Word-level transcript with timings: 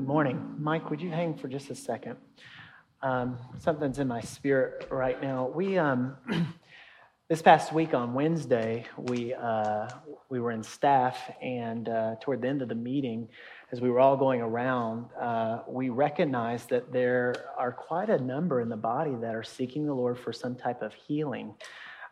Good 0.00 0.08
morning. 0.08 0.54
Mike, 0.58 0.88
would 0.88 1.02
you 1.02 1.10
hang 1.10 1.34
for 1.34 1.46
just 1.46 1.68
a 1.68 1.74
second? 1.74 2.16
Um, 3.02 3.36
something's 3.58 3.98
in 3.98 4.08
my 4.08 4.22
spirit 4.22 4.88
right 4.90 5.20
now. 5.20 5.52
We, 5.54 5.76
um, 5.76 6.16
this 7.28 7.42
past 7.42 7.74
week 7.74 7.92
on 7.92 8.14
Wednesday, 8.14 8.86
we, 8.96 9.34
uh, 9.34 9.90
we 10.30 10.40
were 10.40 10.52
in 10.52 10.62
staff, 10.62 11.18
and 11.42 11.90
uh, 11.90 12.14
toward 12.22 12.40
the 12.40 12.48
end 12.48 12.62
of 12.62 12.70
the 12.70 12.74
meeting, 12.74 13.28
as 13.72 13.82
we 13.82 13.90
were 13.90 14.00
all 14.00 14.16
going 14.16 14.40
around, 14.40 15.04
uh, 15.20 15.64
we 15.68 15.90
recognized 15.90 16.70
that 16.70 16.90
there 16.94 17.34
are 17.58 17.70
quite 17.70 18.08
a 18.08 18.16
number 18.16 18.62
in 18.62 18.70
the 18.70 18.78
body 18.78 19.14
that 19.20 19.34
are 19.34 19.44
seeking 19.44 19.84
the 19.84 19.92
Lord 19.92 20.18
for 20.18 20.32
some 20.32 20.56
type 20.56 20.80
of 20.80 20.94
healing. 20.94 21.52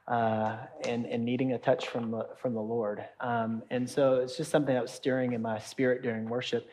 Uh, 0.07 0.57
and, 0.87 1.05
and 1.05 1.23
needing 1.23 1.53
a 1.53 1.59
touch 1.59 1.89
from 1.89 2.11
the, 2.11 2.27
from 2.41 2.55
the 2.55 2.61
Lord. 2.61 3.05
Um, 3.21 3.63
and 3.71 3.87
so 3.87 4.15
it's 4.15 4.39
just 4.39 4.51
something 4.51 4.75
that 4.75 4.81
was 4.81 4.91
stirring 4.91 5.35
in 5.35 5.43
my 5.43 5.59
spirit 5.59 6.01
during 6.01 6.27
worship. 6.31 6.67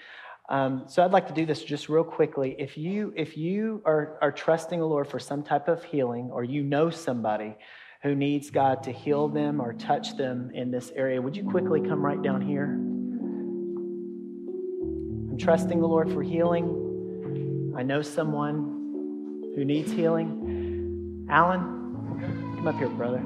Um, 0.48 0.84
so 0.88 1.04
I'd 1.04 1.12
like 1.12 1.28
to 1.28 1.34
do 1.34 1.46
this 1.46 1.64
just 1.64 1.90
real 1.90 2.04
quickly. 2.04 2.56
If 2.60 2.78
you 2.78 3.14
if 3.16 3.36
you 3.36 3.82
are 3.86 4.20
are 4.22 4.32
trusting 4.32 4.80
the 4.80 4.86
Lord 4.86 5.08
for 5.08 5.18
some 5.20 5.42
type 5.44 5.68
of 5.68 5.84
healing, 5.84 6.30
or 6.32 6.44
you 6.44 6.64
know 6.64 6.90
somebody 6.92 7.56
who 8.04 8.14
needs 8.14 8.52
God 8.52 8.84
to 8.84 8.92
heal 8.92 9.28
them 9.28 9.60
or 9.60 9.74
touch 9.74 10.16
them 10.18 10.52
in 10.54 10.70
this 10.70 10.92
area, 10.96 11.20
would 11.20 11.36
you 11.36 11.44
quickly 11.44 11.82
come 11.82 12.06
right 12.06 12.22
down 12.22 12.42
here? 12.42 12.66
I'm 15.32 15.38
trusting 15.40 15.82
the 15.82 15.88
Lord 15.88 16.12
for 16.12 16.22
healing. 16.22 17.74
I 17.76 17.82
know 17.82 18.04
someone 18.04 19.54
who 19.56 19.66
needs 19.66 19.92
healing. 19.92 21.26
Alan, 21.30 21.60
come 22.56 22.68
up 22.68 22.76
here, 22.76 22.90
brother. 22.90 23.24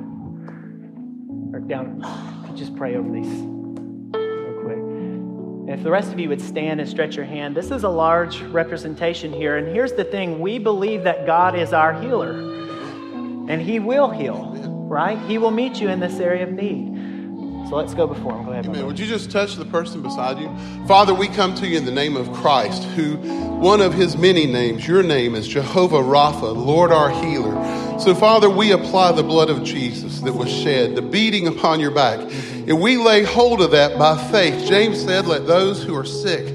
Or 1.54 1.60
down. 1.60 2.02
Just 2.56 2.76
pray 2.78 2.96
over 2.96 3.12
these. 3.12 3.59
If 5.70 5.84
the 5.84 5.92
rest 5.92 6.12
of 6.12 6.20
you 6.20 6.30
would 6.30 6.42
stand 6.42 6.82
and 6.82 6.90
stretch 6.90 7.16
your 7.16 7.26
hand, 7.26 7.56
this 7.56 7.70
is 7.70 7.84
a 7.84 7.90
large 7.90 8.42
representation 8.42 9.32
here. 9.32 9.58
And 9.58 9.68
here's 9.68 9.94
the 9.94 10.04
thing 10.04 10.40
we 10.40 10.58
believe 10.58 11.04
that 11.04 11.28
God 11.28 11.56
is 11.56 11.74
our 11.74 11.94
healer, 12.02 12.32
and 12.32 13.62
He 13.62 13.78
will 13.78 14.10
heal, 14.10 14.52
right? 14.90 15.20
He 15.28 15.38
will 15.38 15.52
meet 15.52 15.80
you 15.80 15.90
in 15.90 16.00
this 16.00 16.20
area 16.20 16.42
of 16.42 16.54
need. 16.54 16.98
So 17.70 17.76
let's 17.76 17.94
go 17.94 18.08
before 18.08 18.36
him. 18.36 18.46
Go 18.46 18.52
ahead. 18.52 18.66
Amen. 18.66 18.84
Would 18.88 18.98
you 18.98 19.06
just 19.06 19.30
touch 19.30 19.58
the 19.58 19.66
person 19.66 20.02
beside 20.02 20.40
you? 20.40 20.50
Father, 20.88 21.14
we 21.14 21.28
come 21.28 21.54
to 21.54 21.68
you 21.68 21.78
in 21.78 21.86
the 21.86 21.92
name 21.92 22.18
of 22.18 22.34
Christ, 22.34 22.84
who 22.84 23.18
one 23.60 23.80
of 23.80 23.94
his 23.94 24.18
many 24.18 24.48
names, 24.48 24.88
your 24.88 25.04
name 25.04 25.36
is 25.36 25.48
Jehovah 25.48 25.98
Rapha, 25.98 26.56
Lord 26.56 26.92
our 26.92 27.12
healer. 27.12 28.00
So, 28.00 28.16
Father, 28.16 28.50
we 28.50 28.72
apply 28.72 29.12
the 29.12 29.22
blood 29.22 29.52
of 29.52 29.64
Jesus 29.64 30.20
that 30.22 30.34
was 30.34 30.50
shed, 30.50 30.96
the 30.96 31.04
beating 31.04 31.46
upon 31.46 31.80
your 31.80 31.92
back, 31.92 32.20
and 32.68 32.82
we 32.82 32.98
lay 32.98 33.24
hold 33.24 33.62
of 33.62 33.72
that 33.72 33.98
by 33.98 34.18
faith. 34.32 34.68
James 34.68 35.02
said, 35.02 35.26
Let 35.26 35.48
those 35.48 35.84
who 35.84 35.96
are 35.96 36.06
sick 36.06 36.46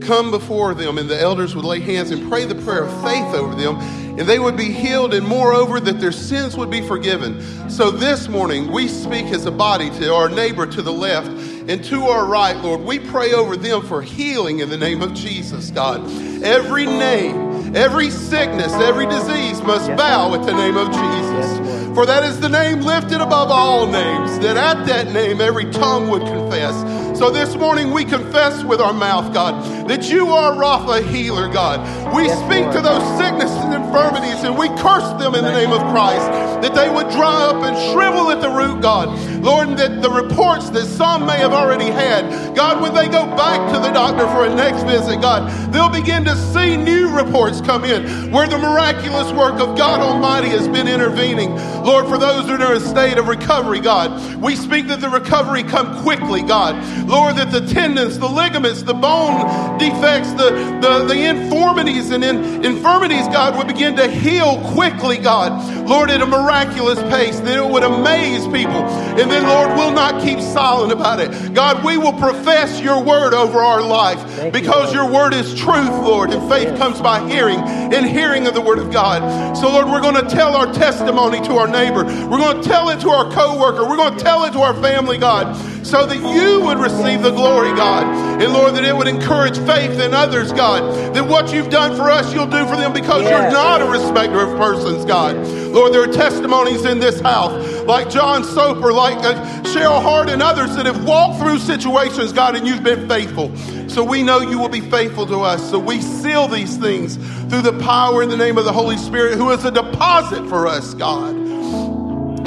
come 0.00 0.30
before 0.30 0.74
them, 0.74 0.98
and 0.98 1.08
the 1.08 1.20
elders 1.20 1.54
would 1.54 1.64
lay 1.64 1.80
hands 1.80 2.10
and 2.10 2.28
pray 2.28 2.44
the 2.44 2.54
prayer 2.54 2.84
of 2.84 3.02
faith 3.02 3.34
over 3.34 3.54
them, 3.54 3.76
and 4.18 4.28
they 4.28 4.38
would 4.38 4.56
be 4.56 4.70
healed, 4.70 5.14
and 5.14 5.26
moreover, 5.26 5.80
that 5.80 6.00
their 6.00 6.12
sins 6.12 6.56
would 6.56 6.70
be 6.70 6.86
forgiven. 6.86 7.40
So 7.70 7.90
this 7.90 8.28
morning, 8.28 8.70
we 8.70 8.88
speak 8.88 9.26
as 9.26 9.46
a 9.46 9.50
body 9.50 9.90
to 9.90 10.14
our 10.14 10.28
neighbor 10.28 10.66
to 10.66 10.82
the 10.82 10.92
left 10.92 11.28
and 11.28 11.82
to 11.84 12.02
our 12.04 12.26
right, 12.26 12.56
Lord. 12.56 12.80
We 12.80 12.98
pray 12.98 13.32
over 13.32 13.56
them 13.56 13.82
for 13.82 14.02
healing 14.02 14.58
in 14.58 14.68
the 14.68 14.76
name 14.76 15.00
of 15.00 15.14
Jesus, 15.14 15.70
God. 15.70 16.04
Every 16.42 16.86
name, 16.86 17.51
every 17.74 18.10
sickness, 18.10 18.72
every 18.74 19.06
disease 19.06 19.60
must 19.62 19.88
bow 19.96 20.34
at 20.34 20.44
the 20.46 20.52
name 20.52 20.76
of 20.76 20.88
Jesus. 20.88 21.94
For 21.94 22.06
that 22.06 22.24
is 22.24 22.40
the 22.40 22.48
name 22.48 22.80
lifted 22.80 23.20
above 23.20 23.50
all 23.50 23.86
names, 23.86 24.38
that 24.40 24.56
at 24.56 24.86
that 24.86 25.12
name 25.12 25.40
every 25.40 25.70
tongue 25.70 26.08
would 26.08 26.22
confess. 26.22 26.74
So 27.14 27.30
this 27.30 27.54
morning 27.56 27.92
we 27.92 28.04
confess 28.04 28.64
with 28.64 28.80
our 28.80 28.92
mouth, 28.92 29.34
God, 29.34 29.88
that 29.88 30.10
you 30.10 30.28
are 30.28 30.52
Rapha 30.52 31.06
healer, 31.06 31.46
God. 31.46 31.80
We 32.16 32.24
yes, 32.24 32.38
speak 32.38 32.64
Lord. 32.64 32.76
to 32.76 32.80
those 32.80 33.18
sicknesses 33.18 33.64
and 33.64 33.74
infirmities 33.74 34.42
and 34.44 34.56
we 34.56 34.68
curse 34.80 35.08
them 35.20 35.34
in 35.34 35.44
the 35.44 35.52
name 35.52 35.72
of 35.72 35.80
Christ, 35.92 36.26
that 36.62 36.74
they 36.74 36.88
would 36.88 37.08
dry 37.10 37.44
up 37.44 37.62
and 37.62 37.76
shrivel 37.92 38.30
at 38.30 38.40
the 38.40 38.48
root, 38.48 38.80
God. 38.80 39.08
Lord, 39.42 39.68
and 39.68 39.78
that 39.78 40.02
the 40.02 40.10
reports 40.10 40.70
that 40.70 40.86
some 40.86 41.26
may 41.26 41.36
have 41.36 41.52
already 41.52 41.90
had, 41.90 42.54
God, 42.56 42.80
when 42.80 42.94
they 42.94 43.06
go 43.06 43.26
back 43.36 43.72
to 43.72 43.78
the 43.78 43.90
doctor 43.90 44.26
for 44.28 44.46
a 44.46 44.54
next 44.54 44.84
visit, 44.84 45.20
God, 45.20 45.50
they'll 45.72 45.90
begin 45.90 46.24
to 46.24 46.36
see 46.52 46.76
new 46.76 47.14
reports 47.14 47.60
come 47.60 47.84
in 47.84 48.30
where 48.32 48.48
the 48.48 48.58
miraculous 48.58 49.30
work 49.32 49.60
of 49.60 49.76
God 49.76 50.00
Almighty 50.00 50.48
has 50.48 50.66
been 50.68 50.88
intervening. 50.88 51.54
Lord, 51.84 52.06
for 52.06 52.18
those 52.18 52.46
who 52.46 52.52
are 52.52 52.74
in 52.74 52.76
a 52.76 52.80
state 52.80 53.18
of 53.18 53.28
recovery, 53.28 53.80
God, 53.80 54.40
we 54.40 54.56
speak 54.56 54.86
that 54.88 55.00
the 55.00 55.08
recovery 55.08 55.62
come 55.62 56.02
quickly, 56.02 56.42
God. 56.42 56.76
Lord, 57.06 57.36
that 57.36 57.50
the 57.50 57.66
tendons, 57.66 58.18
the 58.18 58.28
ligaments, 58.28 58.82
the 58.82 58.94
bone 58.94 59.78
defects, 59.78 60.32
the, 60.32 60.50
the, 60.80 61.04
the 61.06 61.28
infirmities 61.28 62.10
and 62.10 62.24
in, 62.24 62.64
infirmities, 62.64 63.26
God, 63.28 63.56
would 63.56 63.66
begin 63.66 63.96
to 63.96 64.08
heal 64.08 64.60
quickly, 64.72 65.18
God. 65.18 65.88
Lord, 65.88 66.10
at 66.10 66.20
a 66.20 66.26
miraculous 66.26 67.00
pace, 67.12 67.40
that 67.40 67.58
it 67.58 67.66
would 67.66 67.82
amaze 67.82 68.44
people. 68.46 68.82
And 69.18 69.30
then, 69.30 69.46
Lord, 69.46 69.76
we'll 69.76 69.92
not 69.92 70.22
keep 70.22 70.40
silent 70.40 70.92
about 70.92 71.20
it. 71.20 71.54
God, 71.54 71.84
we 71.84 71.96
will 71.96 72.12
profess 72.12 72.80
your 72.80 73.02
word 73.02 73.34
over 73.34 73.58
our 73.58 73.82
life 73.82 74.20
Thank 74.36 74.52
because 74.52 74.92
you, 74.92 75.00
your 75.00 75.10
word 75.10 75.34
is 75.34 75.54
truth, 75.54 75.90
Lord, 75.90 76.30
and 76.30 76.48
faith 76.48 76.76
comes 76.78 77.00
by 77.00 77.28
hearing 77.28 77.58
and 77.58 78.06
hearing 78.06 78.46
of 78.46 78.54
the 78.54 78.60
word 78.60 78.78
of 78.78 78.90
God. 78.90 79.56
So, 79.56 79.68
Lord, 79.68 79.86
we're 79.86 80.00
going 80.00 80.22
to 80.22 80.30
tell 80.30 80.56
our 80.56 80.72
testimony 80.72 81.40
to 81.42 81.56
our 81.56 81.68
neighbor. 81.68 82.04
We're 82.04 82.38
going 82.38 82.62
to 82.62 82.68
tell 82.68 82.88
it 82.88 83.00
to 83.00 83.10
our 83.10 83.30
coworker. 83.30 83.88
We're 83.88 83.96
going 83.96 84.16
to 84.16 84.22
tell 84.22 84.44
it 84.44 84.52
to 84.52 84.60
our 84.60 84.74
family, 84.82 85.18
God 85.18 85.56
so 85.82 86.06
that 86.06 86.16
you 86.16 86.60
would 86.60 86.78
receive 86.78 87.22
the 87.22 87.30
glory, 87.30 87.70
God. 87.74 88.04
And 88.40 88.52
Lord, 88.52 88.74
that 88.74 88.84
it 88.84 88.96
would 88.96 89.08
encourage 89.08 89.58
faith 89.58 90.00
in 90.00 90.14
others, 90.14 90.52
God. 90.52 91.14
That 91.14 91.26
what 91.26 91.52
you've 91.52 91.70
done 91.70 91.96
for 91.96 92.10
us, 92.10 92.32
you'll 92.32 92.46
do 92.46 92.66
for 92.66 92.76
them 92.76 92.92
because 92.92 93.22
yes. 93.22 93.30
you're 93.30 93.52
not 93.52 93.82
a 93.82 93.86
respecter 93.86 94.40
of 94.40 94.56
persons, 94.56 95.04
God. 95.04 95.36
Lord, 95.72 95.92
there 95.92 96.02
are 96.02 96.12
testimonies 96.12 96.84
in 96.84 96.98
this 96.98 97.20
house, 97.20 97.82
like 97.84 98.10
John 98.10 98.44
Soper, 98.44 98.92
like 98.92 99.16
uh, 99.18 99.34
Cheryl 99.62 100.02
Hart, 100.02 100.28
and 100.28 100.42
others 100.42 100.76
that 100.76 100.86
have 100.86 101.04
walked 101.04 101.40
through 101.40 101.58
situations, 101.58 102.32
God, 102.32 102.56
and 102.56 102.66
you've 102.66 102.84
been 102.84 103.08
faithful. 103.08 103.54
So 103.88 104.04
we 104.04 104.22
know 104.22 104.40
you 104.40 104.58
will 104.58 104.68
be 104.68 104.80
faithful 104.80 105.26
to 105.26 105.40
us. 105.40 105.68
So 105.70 105.78
we 105.78 106.00
seal 106.00 106.48
these 106.48 106.76
things 106.76 107.16
through 107.48 107.62
the 107.62 107.78
power 107.80 108.22
in 108.22 108.28
the 108.28 108.36
name 108.36 108.58
of 108.58 108.64
the 108.64 108.72
Holy 108.72 108.96
Spirit, 108.96 109.36
who 109.36 109.50
is 109.50 109.64
a 109.64 109.70
deposit 109.70 110.48
for 110.48 110.66
us, 110.66 110.94
God. 110.94 111.51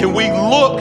And 0.05 0.13
we 0.13 0.29
look 0.29 0.77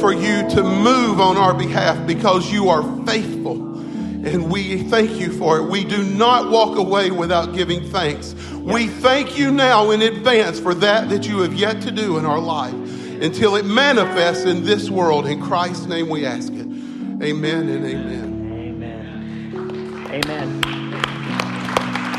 for 0.00 0.12
you 0.12 0.46
to 0.50 0.62
move 0.62 1.18
on 1.18 1.38
our 1.38 1.54
behalf 1.54 2.06
because 2.06 2.52
you 2.52 2.68
are 2.68 2.82
faithful. 3.06 3.78
And 4.26 4.52
we 4.52 4.82
thank 4.82 5.18
you 5.18 5.32
for 5.32 5.56
it. 5.56 5.62
We 5.62 5.82
do 5.82 6.04
not 6.04 6.50
walk 6.50 6.76
away 6.76 7.10
without 7.10 7.54
giving 7.54 7.88
thanks. 7.88 8.34
We 8.52 8.88
thank 8.88 9.38
you 9.38 9.50
now 9.50 9.92
in 9.92 10.02
advance 10.02 10.60
for 10.60 10.74
that 10.74 11.08
that 11.08 11.26
you 11.26 11.38
have 11.38 11.54
yet 11.54 11.80
to 11.82 11.90
do 11.90 12.18
in 12.18 12.26
our 12.26 12.38
life 12.38 12.74
until 12.74 13.56
it 13.56 13.64
manifests 13.64 14.44
in 14.44 14.62
this 14.62 14.90
world. 14.90 15.26
In 15.26 15.40
Christ's 15.40 15.86
name 15.86 16.10
we 16.10 16.26
ask 16.26 16.52
it. 16.52 16.66
Amen 17.22 17.70
and 17.70 17.86
amen. 17.86 18.52
Amen. 18.52 20.06
Amen. 20.10 20.62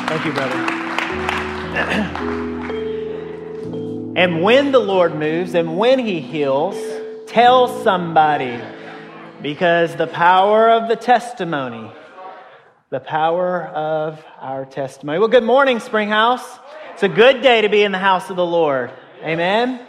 Thank 0.08 0.26
you, 0.26 0.34
brother. 0.34 2.54
and 4.18 4.42
when 4.44 4.74
the 4.74 4.80
Lord 4.80 5.16
moves 5.16 5.54
and 5.54 5.78
when 5.78 6.00
he 6.00 6.20
heals, 6.20 6.76
Tell 7.28 7.68
somebody 7.84 8.58
because 9.42 9.98
the 9.98 10.08
power 10.08 10.70
of 10.70 10.88
the 10.88 10.96
testimony, 10.96 11.92
the 12.90 13.02
power 13.02 13.66
of 13.66 14.24
our 14.40 14.66
testimony. 14.66 15.20
Well, 15.20 15.28
good 15.28 15.44
morning, 15.44 15.82
Springhouse. 15.82 16.58
It's 16.94 17.04
a 17.04 17.10
good 17.10 17.42
day 17.42 17.62
to 17.62 17.70
be 17.70 17.84
in 17.84 17.92
the 17.92 17.98
house 18.00 18.30
of 18.30 18.38
the 18.38 18.46
Lord. 18.46 18.92
Amen. 19.22 19.86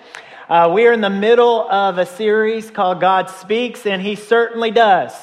Uh, 0.49 0.71
we 0.75 0.85
are 0.89 0.93
in 0.93 1.01
the 1.01 1.09
middle 1.09 1.71
of 1.71 1.97
a 1.97 2.05
series 2.05 2.73
called 2.73 3.01
God 3.01 3.31
Speaks, 3.31 3.87
and 3.87 4.03
He 4.03 4.17
certainly 4.17 4.73
does. 4.73 5.15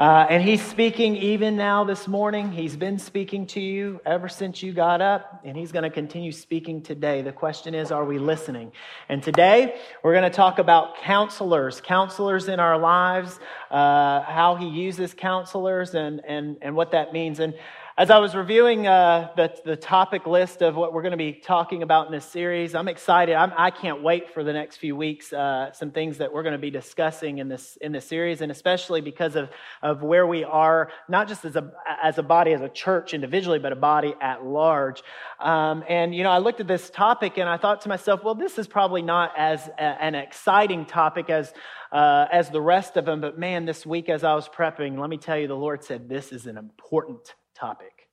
Uh, 0.00 0.26
and 0.30 0.42
he's 0.42 0.64
speaking 0.64 1.14
even 1.14 1.56
now 1.56 1.84
this 1.84 2.08
morning. 2.08 2.50
He's 2.50 2.74
been 2.74 2.98
speaking 2.98 3.46
to 3.48 3.60
you 3.60 4.00
ever 4.06 4.30
since 4.30 4.62
you 4.62 4.72
got 4.72 5.02
up, 5.02 5.42
and 5.44 5.54
he's 5.54 5.72
going 5.72 5.82
to 5.82 5.90
continue 5.90 6.32
speaking 6.32 6.80
today. 6.80 7.20
The 7.20 7.32
question 7.32 7.74
is, 7.74 7.92
are 7.92 8.06
we 8.06 8.18
listening? 8.18 8.72
And 9.10 9.22
today, 9.22 9.78
we're 10.02 10.14
going 10.14 10.24
to 10.24 10.34
talk 10.34 10.58
about 10.58 10.96
counselors, 11.02 11.82
counselors 11.82 12.48
in 12.48 12.60
our 12.60 12.78
lives, 12.78 13.38
uh, 13.70 14.22
how 14.22 14.56
he 14.58 14.68
uses 14.68 15.12
counselors, 15.12 15.94
and, 15.94 16.22
and, 16.26 16.56
and 16.62 16.74
what 16.74 16.92
that 16.92 17.12
means. 17.12 17.38
And 17.38 17.52
as 18.00 18.08
I 18.08 18.16
was 18.16 18.34
reviewing 18.34 18.86
uh, 18.86 19.28
the, 19.36 19.54
the 19.62 19.76
topic 19.76 20.26
list 20.26 20.62
of 20.62 20.74
what 20.74 20.94
we're 20.94 21.02
going 21.02 21.10
to 21.10 21.18
be 21.18 21.34
talking 21.34 21.82
about 21.82 22.06
in 22.06 22.12
this 22.12 22.24
series, 22.24 22.74
I'm 22.74 22.88
excited. 22.88 23.34
I'm, 23.34 23.52
I 23.58 23.70
can 23.70 23.90
not 23.90 24.02
wait 24.02 24.32
for 24.32 24.42
the 24.42 24.54
next 24.54 24.78
few 24.78 24.96
weeks, 24.96 25.34
uh, 25.34 25.70
some 25.74 25.90
things 25.90 26.16
that 26.16 26.32
we're 26.32 26.42
going 26.42 26.54
to 26.54 26.58
be 26.58 26.70
discussing 26.70 27.40
in 27.40 27.48
this, 27.48 27.76
in 27.82 27.92
this 27.92 28.06
series, 28.06 28.40
and 28.40 28.50
especially 28.50 29.02
because 29.02 29.36
of, 29.36 29.50
of 29.82 30.02
where 30.02 30.26
we 30.26 30.44
are, 30.44 30.90
not 31.10 31.28
just 31.28 31.44
as 31.44 31.56
a, 31.56 31.72
as 32.02 32.16
a 32.16 32.22
body, 32.22 32.54
as 32.54 32.62
a 32.62 32.70
church 32.70 33.12
individually, 33.12 33.58
but 33.58 33.70
a 33.70 33.76
body 33.76 34.14
at 34.22 34.46
large. 34.46 35.02
Um, 35.38 35.84
and, 35.86 36.14
you 36.14 36.22
know, 36.22 36.30
I 36.30 36.38
looked 36.38 36.60
at 36.60 36.66
this 36.66 36.88
topic 36.88 37.36
and 37.36 37.50
I 37.50 37.58
thought 37.58 37.82
to 37.82 37.90
myself, 37.90 38.24
well, 38.24 38.34
this 38.34 38.58
is 38.58 38.66
probably 38.66 39.02
not 39.02 39.32
as 39.36 39.68
a, 39.78 39.82
an 39.82 40.14
exciting 40.14 40.86
topic 40.86 41.28
as, 41.28 41.52
uh, 41.92 42.28
as 42.32 42.48
the 42.48 42.62
rest 42.62 42.96
of 42.96 43.04
them, 43.04 43.20
but 43.20 43.38
man, 43.38 43.66
this 43.66 43.84
week 43.84 44.08
as 44.08 44.24
I 44.24 44.34
was 44.34 44.48
prepping, 44.48 44.98
let 44.98 45.10
me 45.10 45.18
tell 45.18 45.36
you, 45.36 45.48
the 45.48 45.54
Lord 45.54 45.84
said, 45.84 46.08
this 46.08 46.32
is 46.32 46.46
an 46.46 46.56
important 46.56 47.34
topic. 47.60 48.08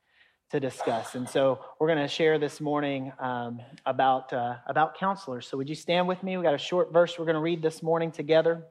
to 0.49 0.59
discuss. 0.61 1.15
And 1.15 1.27
so 1.27 1.59
we're 1.77 1.87
going 1.87 1.99
to 1.99 2.07
share 2.07 2.39
this 2.39 2.61
morning 2.61 3.11
um, 3.19 3.59
about, 3.85 4.31
uh, 4.31 4.55
about 4.65 4.97
counselors. 4.97 5.45
So 5.45 5.57
would 5.57 5.67
you 5.67 5.75
stand 5.75 6.07
with 6.07 6.23
me? 6.23 6.37
We 6.37 6.43
got 6.43 6.53
a 6.53 6.57
short 6.57 6.93
verse 6.93 7.19
we're 7.19 7.25
going 7.25 7.35
to 7.35 7.41
read 7.41 7.61
this 7.61 7.83
morning 7.83 8.11
together. 8.11 8.63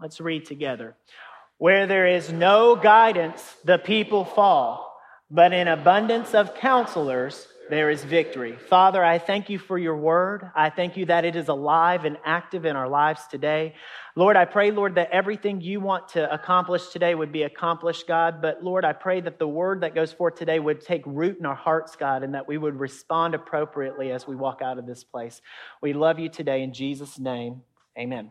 Let's 0.00 0.20
read 0.20 0.44
together. 0.44 0.96
Where 1.56 1.86
there 1.86 2.06
is 2.06 2.30
no 2.30 2.76
guidance, 2.76 3.56
the 3.64 3.78
people 3.78 4.24
fall, 4.24 4.98
but 5.30 5.52
in 5.52 5.66
abundance 5.66 6.34
of 6.34 6.54
counselors, 6.54 7.48
there 7.70 7.90
is 7.90 8.02
victory. 8.04 8.56
Father, 8.56 9.04
I 9.04 9.18
thank 9.18 9.50
you 9.50 9.58
for 9.58 9.76
your 9.76 9.96
word. 9.96 10.50
I 10.54 10.70
thank 10.70 10.96
you 10.96 11.06
that 11.06 11.24
it 11.24 11.36
is 11.36 11.48
alive 11.48 12.04
and 12.04 12.16
active 12.24 12.64
in 12.64 12.76
our 12.76 12.88
lives 12.88 13.26
today. 13.30 13.74
Lord, 14.16 14.36
I 14.36 14.46
pray, 14.46 14.70
Lord, 14.70 14.94
that 14.94 15.10
everything 15.10 15.60
you 15.60 15.80
want 15.80 16.08
to 16.08 16.32
accomplish 16.32 16.88
today 16.88 17.14
would 17.14 17.30
be 17.30 17.42
accomplished, 17.42 18.06
God. 18.08 18.40
But 18.40 18.64
Lord, 18.64 18.84
I 18.84 18.92
pray 18.92 19.20
that 19.20 19.38
the 19.38 19.48
word 19.48 19.82
that 19.82 19.94
goes 19.94 20.12
forth 20.12 20.36
today 20.36 20.58
would 20.58 20.80
take 20.80 21.02
root 21.06 21.38
in 21.38 21.46
our 21.46 21.54
hearts, 21.54 21.94
God, 21.94 22.22
and 22.22 22.34
that 22.34 22.48
we 22.48 22.58
would 22.58 22.80
respond 22.80 23.34
appropriately 23.34 24.12
as 24.12 24.26
we 24.26 24.34
walk 24.34 24.62
out 24.62 24.78
of 24.78 24.86
this 24.86 25.04
place. 25.04 25.40
We 25.82 25.92
love 25.92 26.18
you 26.18 26.28
today 26.28 26.62
in 26.62 26.72
Jesus' 26.72 27.18
name. 27.18 27.62
Amen. 27.98 28.30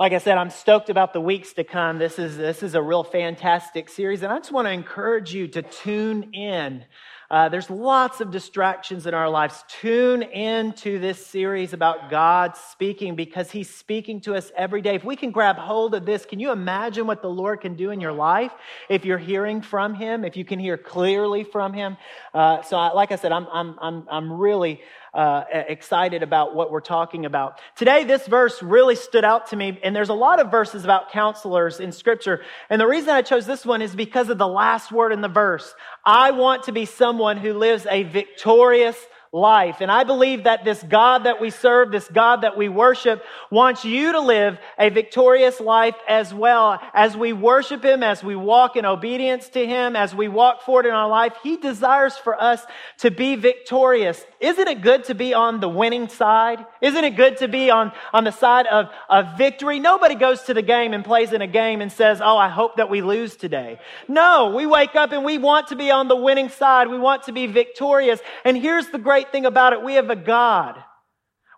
Like 0.00 0.12
I 0.12 0.18
said, 0.18 0.38
I'm 0.38 0.50
stoked 0.50 0.90
about 0.90 1.12
the 1.12 1.20
weeks 1.20 1.52
to 1.52 1.62
come. 1.62 1.98
This 1.98 2.18
is, 2.18 2.36
this 2.36 2.64
is 2.64 2.74
a 2.74 2.82
real 2.82 3.04
fantastic 3.04 3.88
series, 3.88 4.24
and 4.24 4.32
I 4.32 4.38
just 4.38 4.50
want 4.50 4.66
to 4.66 4.72
encourage 4.72 5.32
you 5.32 5.46
to 5.46 5.62
tune 5.62 6.34
in. 6.34 6.84
Uh, 7.30 7.48
there's 7.48 7.70
lots 7.70 8.20
of 8.20 8.32
distractions 8.32 9.06
in 9.06 9.14
our 9.14 9.30
lives. 9.30 9.62
Tune 9.68 10.22
into 10.22 10.98
this 10.98 11.24
series 11.24 11.72
about 11.72 12.10
God 12.10 12.56
speaking 12.56 13.14
because 13.14 13.52
He's 13.52 13.72
speaking 13.72 14.20
to 14.22 14.34
us 14.34 14.50
every 14.56 14.82
day. 14.82 14.96
If 14.96 15.04
we 15.04 15.14
can 15.14 15.30
grab 15.30 15.56
hold 15.56 15.94
of 15.94 16.04
this, 16.04 16.26
can 16.26 16.40
you 16.40 16.50
imagine 16.50 17.06
what 17.06 17.22
the 17.22 17.30
Lord 17.30 17.60
can 17.60 17.76
do 17.76 17.90
in 17.90 18.00
your 18.00 18.12
life 18.12 18.52
if 18.88 19.04
you're 19.04 19.16
hearing 19.16 19.62
from 19.62 19.94
Him, 19.94 20.24
if 20.24 20.36
you 20.36 20.44
can 20.44 20.58
hear 20.58 20.76
clearly 20.76 21.44
from 21.44 21.72
Him? 21.72 21.96
Uh, 22.34 22.62
so, 22.62 22.76
I, 22.76 22.92
like 22.92 23.12
I 23.12 23.16
said, 23.16 23.30
I'm, 23.30 23.46
I'm, 23.52 23.78
I'm, 23.80 24.08
I'm 24.10 24.32
really 24.32 24.80
uh, 25.14 25.44
excited 25.50 26.22
about 26.22 26.54
what 26.54 26.70
we're 26.70 26.80
talking 26.80 27.24
about. 27.24 27.60
Today, 27.76 28.04
this 28.04 28.26
verse 28.26 28.62
really 28.62 28.96
stood 28.96 29.24
out 29.24 29.48
to 29.48 29.56
me, 29.56 29.78
and 29.82 29.94
there's 29.94 30.08
a 30.08 30.14
lot 30.14 30.40
of 30.40 30.50
verses 30.50 30.84
about 30.84 31.12
counselors 31.12 31.80
in 31.80 31.92
Scripture. 31.92 32.42
And 32.68 32.80
the 32.80 32.86
reason 32.86 33.10
I 33.10 33.22
chose 33.22 33.46
this 33.46 33.64
one 33.64 33.80
is 33.80 33.94
because 33.94 34.28
of 34.28 34.38
the 34.38 34.48
last 34.48 34.90
word 34.90 35.12
in 35.12 35.20
the 35.20 35.28
verse. 35.28 35.74
I 36.04 36.32
want 36.32 36.64
to 36.64 36.72
be 36.72 36.84
someone 36.84 37.36
who 37.36 37.54
lives 37.54 37.86
a 37.88 38.02
victorious 38.02 38.96
life. 39.34 39.80
And 39.80 39.90
I 39.90 40.04
believe 40.04 40.44
that 40.44 40.64
this 40.64 40.80
God 40.82 41.24
that 41.24 41.40
we 41.40 41.50
serve, 41.50 41.90
this 41.90 42.06
God 42.06 42.42
that 42.42 42.56
we 42.56 42.68
worship, 42.68 43.24
wants 43.50 43.84
you 43.84 44.12
to 44.12 44.20
live 44.20 44.58
a 44.78 44.90
victorious 44.90 45.58
life 45.58 45.96
as 46.08 46.32
well. 46.32 46.80
As 46.94 47.16
we 47.16 47.32
worship 47.32 47.84
Him, 47.84 48.04
as 48.04 48.22
we 48.22 48.36
walk 48.36 48.76
in 48.76 48.86
obedience 48.86 49.48
to 49.50 49.66
Him, 49.66 49.96
as 49.96 50.14
we 50.14 50.28
walk 50.28 50.62
forward 50.62 50.86
in 50.86 50.92
our 50.92 51.08
life, 51.08 51.32
He 51.42 51.56
desires 51.56 52.16
for 52.16 52.40
us 52.40 52.64
to 52.98 53.10
be 53.10 53.34
victorious. 53.34 54.24
Isn't 54.38 54.68
it 54.68 54.82
good 54.82 55.04
to 55.04 55.14
be 55.16 55.34
on 55.34 55.58
the 55.58 55.68
winning 55.68 56.08
side? 56.08 56.64
Isn't 56.80 57.04
it 57.04 57.16
good 57.16 57.38
to 57.38 57.48
be 57.48 57.70
on, 57.70 57.90
on 58.12 58.22
the 58.22 58.30
side 58.30 58.66
of, 58.68 58.86
of 59.08 59.36
victory? 59.36 59.80
Nobody 59.80 60.14
goes 60.14 60.42
to 60.42 60.54
the 60.54 60.62
game 60.62 60.94
and 60.94 61.04
plays 61.04 61.32
in 61.32 61.42
a 61.42 61.48
game 61.48 61.80
and 61.80 61.90
says, 61.90 62.20
Oh, 62.22 62.38
I 62.38 62.48
hope 62.48 62.76
that 62.76 62.88
we 62.88 63.02
lose 63.02 63.34
today. 63.34 63.80
No, 64.06 64.52
we 64.54 64.64
wake 64.64 64.94
up 64.94 65.10
and 65.10 65.24
we 65.24 65.38
want 65.38 65.68
to 65.68 65.76
be 65.76 65.90
on 65.90 66.06
the 66.06 66.14
winning 66.14 66.50
side. 66.50 66.88
We 66.88 66.98
want 66.98 67.24
to 67.24 67.32
be 67.32 67.48
victorious. 67.48 68.20
And 68.44 68.56
here's 68.56 68.90
the 68.90 68.98
great 68.98 69.23
great 69.24 69.32
thing 69.32 69.46
about 69.46 69.72
it 69.72 69.82
we 69.82 69.94
have 69.94 70.10
a 70.10 70.16
God. 70.16 70.82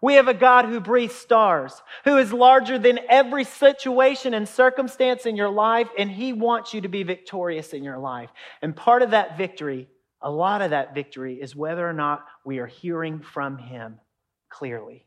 We 0.03 0.15
have 0.15 0.29
a 0.29 0.35
God 0.35 0.67
who 0.67 0.79
breathes 0.79 1.15
stars, 1.15 1.83
who 2.05 2.19
is 2.19 2.31
larger 2.31 2.79
than 2.79 3.01
every 3.09 3.45
situation 3.45 4.35
and 4.35 4.47
circumstance 4.47 5.25
in 5.25 5.37
your 5.37 5.49
life, 5.49 5.89
and 5.99 6.11
He 6.11 6.35
wants 6.35 6.75
you 6.75 6.83
to 6.83 6.89
be 6.89 7.03
victorious 7.03 7.73
in 7.73 7.83
your 7.83 7.99
life. 7.99 8.29
And 8.61 8.77
part 8.77 9.03
of 9.03 9.13
that 9.13 9.39
victory, 9.39 9.89
a 10.21 10.31
lot 10.31 10.61
of 10.61 10.71
that 10.71 10.95
victory, 10.95 11.41
is 11.41 11.57
whether 11.57 11.89
or 11.89 11.95
not 11.95 12.27
we 12.45 12.59
are 12.59 12.67
hearing 12.67 13.21
from 13.21 13.57
Him 13.57 13.99
clearly. 14.51 15.07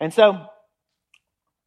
And 0.00 0.12
so, 0.12 0.46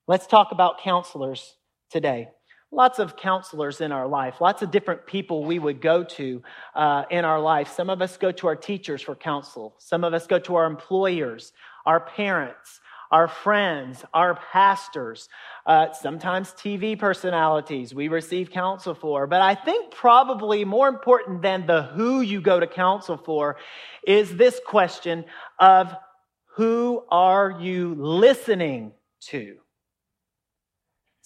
let's 0.08 0.26
talk 0.26 0.52
about 0.52 0.82
counselors 0.82 1.56
today 1.92 2.30
lots 2.72 3.00
of 3.00 3.16
counselors 3.16 3.82
in 3.82 3.92
our 3.92 4.08
life, 4.08 4.42
lots 4.42 4.62
of 4.62 4.72
different 4.72 5.06
people 5.06 5.46
we 5.46 5.60
would 5.60 5.82
go 5.82 6.04
to 6.04 6.42
uh, 6.76 7.04
in 7.10 7.26
our 7.26 7.40
life. 7.40 7.74
Some 7.74 7.90
of 7.90 8.02
us 8.02 8.18
go 8.18 8.32
to 8.34 8.48
our 8.48 8.56
teachers 8.56 9.02
for 9.02 9.16
counsel, 9.16 9.76
some 9.78 10.04
of 10.04 10.14
us 10.14 10.28
go 10.28 10.40
to 10.40 10.56
our 10.56 10.66
employers, 10.66 11.54
our 11.86 12.00
parents. 12.00 12.80
Our 13.10 13.30
friends, 13.30 14.04
our 14.14 14.36
pastors, 14.52 15.30
uh, 15.66 15.94
sometimes 15.94 16.52
TV 16.52 17.00
personalities 17.00 17.96
we 17.96 18.10
receive 18.10 18.52
counsel 18.52 18.94
for. 18.94 19.28
But 19.28 19.42
I 19.42 19.56
think 19.56 19.92
probably 19.92 20.66
more 20.66 20.90
important 20.90 21.42
than 21.42 21.66
the 21.66 21.84
who 21.84 22.20
you 22.20 22.42
go 22.42 22.60
to 22.60 22.68
counsel 22.68 23.16
for 23.16 23.56
is 24.06 24.36
this 24.36 24.60
question 24.66 25.24
of 25.58 25.96
who 26.58 27.06
are 27.10 27.56
you 27.62 27.96
listening 27.96 28.92
to? 29.30 29.56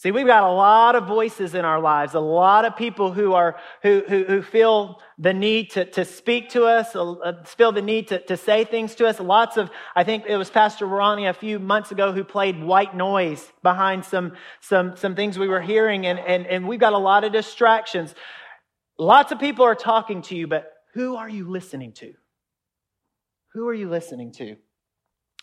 See, 0.01 0.09
we've 0.09 0.25
got 0.25 0.41
a 0.41 0.51
lot 0.51 0.95
of 0.95 1.05
voices 1.05 1.53
in 1.53 1.63
our 1.63 1.79
lives, 1.79 2.15
a 2.15 2.19
lot 2.19 2.65
of 2.65 2.75
people 2.75 3.13
who 3.13 3.33
are 3.33 3.59
who 3.83 4.01
who, 4.09 4.23
who 4.23 4.41
feel 4.41 4.99
the 5.19 5.31
need 5.31 5.69
to, 5.73 5.85
to 5.91 6.05
speak 6.05 6.49
to 6.49 6.65
us, 6.65 6.95
uh, 6.95 7.43
feel 7.45 7.71
the 7.71 7.83
need 7.83 8.07
to, 8.07 8.17
to 8.25 8.35
say 8.35 8.63
things 8.63 8.95
to 8.95 9.05
us. 9.05 9.19
Lots 9.19 9.57
of, 9.57 9.69
I 9.95 10.03
think 10.03 10.25
it 10.25 10.37
was 10.37 10.49
Pastor 10.49 10.87
Ronnie 10.87 11.27
a 11.27 11.35
few 11.35 11.59
months 11.59 11.91
ago 11.91 12.13
who 12.13 12.23
played 12.23 12.63
white 12.63 12.95
noise 12.95 13.47
behind 13.61 14.03
some 14.03 14.33
some 14.59 14.95
some 14.95 15.13
things 15.13 15.37
we 15.37 15.47
were 15.47 15.61
hearing, 15.61 16.07
and 16.07 16.17
and, 16.17 16.47
and 16.47 16.67
we've 16.67 16.79
got 16.79 16.93
a 16.93 16.97
lot 16.97 17.23
of 17.23 17.31
distractions. 17.31 18.15
Lots 18.97 19.31
of 19.31 19.39
people 19.39 19.65
are 19.65 19.75
talking 19.75 20.23
to 20.23 20.35
you, 20.35 20.47
but 20.47 20.73
who 20.95 21.15
are 21.15 21.29
you 21.29 21.47
listening 21.47 21.91
to? 22.01 22.11
Who 23.53 23.67
are 23.67 23.73
you 23.75 23.87
listening 23.87 24.31
to? 24.31 24.55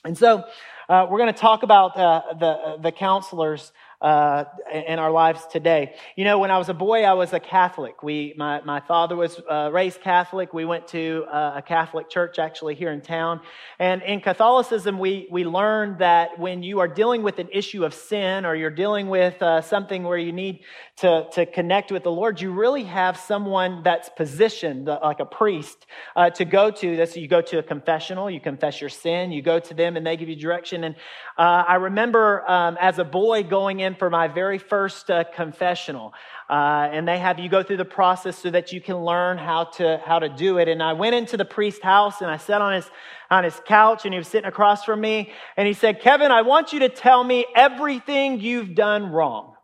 And 0.05 0.17
so 0.17 0.45
uh, 0.89 1.07
we're 1.09 1.19
going 1.19 1.33
to 1.33 1.41
talk 1.41 1.63
about 1.63 1.97
uh, 1.97 2.23
the 2.41 2.79
the 2.81 2.91
counselors 2.93 3.73
uh, 4.01 4.45
in 4.73 4.99
our 4.99 5.11
lives 5.11 5.41
today. 5.51 5.95
You 6.15 6.25
know, 6.25 6.39
when 6.39 6.51
I 6.51 6.59
was 6.59 6.69
a 6.69 6.75
boy, 6.75 7.03
I 7.03 7.15
was 7.15 7.33
a 7.33 7.41
Catholic. 7.41 8.03
We, 8.03 8.33
my, 8.37 8.61
my 8.61 8.81
father 8.81 9.17
was 9.17 9.41
uh, 9.51 9.71
raised 9.73 10.01
Catholic. 10.03 10.53
We 10.55 10.65
went 10.65 10.87
to 10.89 11.27
uh, 11.29 11.55
a 11.57 11.63
Catholic 11.63 12.09
church 12.09 12.39
actually 12.39 12.77
here 12.77 12.93
in 12.93 13.01
town. 13.01 13.41
And 13.81 14.03
in 14.03 14.21
Catholicism, 14.21 15.01
we, 15.01 15.27
we 15.33 15.45
learned 15.45 15.99
that 15.99 16.39
when 16.39 16.63
you 16.63 16.79
are 16.79 16.87
dealing 16.87 17.25
with 17.25 17.41
an 17.41 17.49
issue 17.53 17.85
of 17.85 17.93
sin 17.93 18.47
or 18.47 18.55
you're 18.55 18.71
dealing 18.71 19.09
with 19.09 19.43
uh, 19.43 19.63
something 19.63 20.05
where 20.05 20.19
you 20.19 20.33
need 20.33 20.61
to, 20.99 21.27
to 21.33 21.45
connect 21.47 21.91
with 21.91 22.05
the 22.05 22.13
Lord, 22.13 22.41
you 22.41 22.53
really 22.53 22.85
have 22.85 23.17
someone 23.17 23.83
that's 23.83 24.09
positioned, 24.11 24.89
uh, 24.89 25.01
like 25.03 25.19
a 25.19 25.27
priest, 25.27 25.87
uh, 26.15 26.31
to 26.31 26.45
go 26.45 26.71
to. 26.71 26.97
This, 26.97 27.17
you 27.17 27.27
go 27.27 27.41
to 27.41 27.59
a 27.59 27.63
confessional, 27.65 28.31
you 28.31 28.41
confess 28.41 28.81
your 28.81 28.91
sin, 28.91 29.33
you 29.33 29.43
go 29.43 29.59
to 29.59 29.75
them, 29.75 29.97
and 29.97 30.07
they 30.07 30.17
give 30.17 30.29
you 30.29 30.37
direction. 30.37 30.85
And 30.85 30.95
I 31.37 31.77
remember 31.77 32.49
um, 32.51 32.77
as 32.81 32.99
a 32.99 33.05
boy 33.05 33.45
going 33.45 33.81
in 33.81 33.88
in 33.89 33.95
for 33.97 34.11
my 34.11 34.29
very 34.29 34.59
first 34.59 35.11
uh, 35.11 35.25
confessional. 35.35 36.13
Uh, 36.49 36.89
and 36.93 37.09
they 37.09 37.19
have 37.19 37.39
you 37.39 37.49
go 37.49 37.63
through 37.63 37.79
the 37.79 37.85
process 37.85 38.39
so 38.39 38.51
that 38.51 38.73
you 38.73 38.81
can 38.81 38.97
learn 39.05 39.39
how 39.39 39.65
to 39.65 40.01
how 40.05 40.19
to 40.19 40.29
do 40.29 40.59
it. 40.59 40.69
And 40.69 40.83
I 40.83 40.93
went 40.93 41.15
into 41.15 41.37
the 41.37 41.45
priest's 41.45 41.83
house 41.83 42.21
and 42.21 42.31
I 42.31 42.37
sat 42.37 42.61
on 42.63 42.75
his 42.75 42.91
on 43.31 43.45
his 43.45 43.61
couch 43.67 44.05
and 44.05 44.15
he 44.15 44.19
was 44.19 44.29
sitting 44.29 44.49
across 44.49 44.85
from 44.85 45.01
me 45.01 45.33
and 45.57 45.67
he 45.67 45.75
said, 45.75 46.01
"Kevin, 46.01 46.31
I 46.31 46.43
want 46.43 46.73
you 46.73 46.81
to 46.81 46.89
tell 46.89 47.25
me 47.25 47.47
everything 47.57 48.41
you've 48.41 48.75
done 48.75 49.11
wrong." 49.11 49.55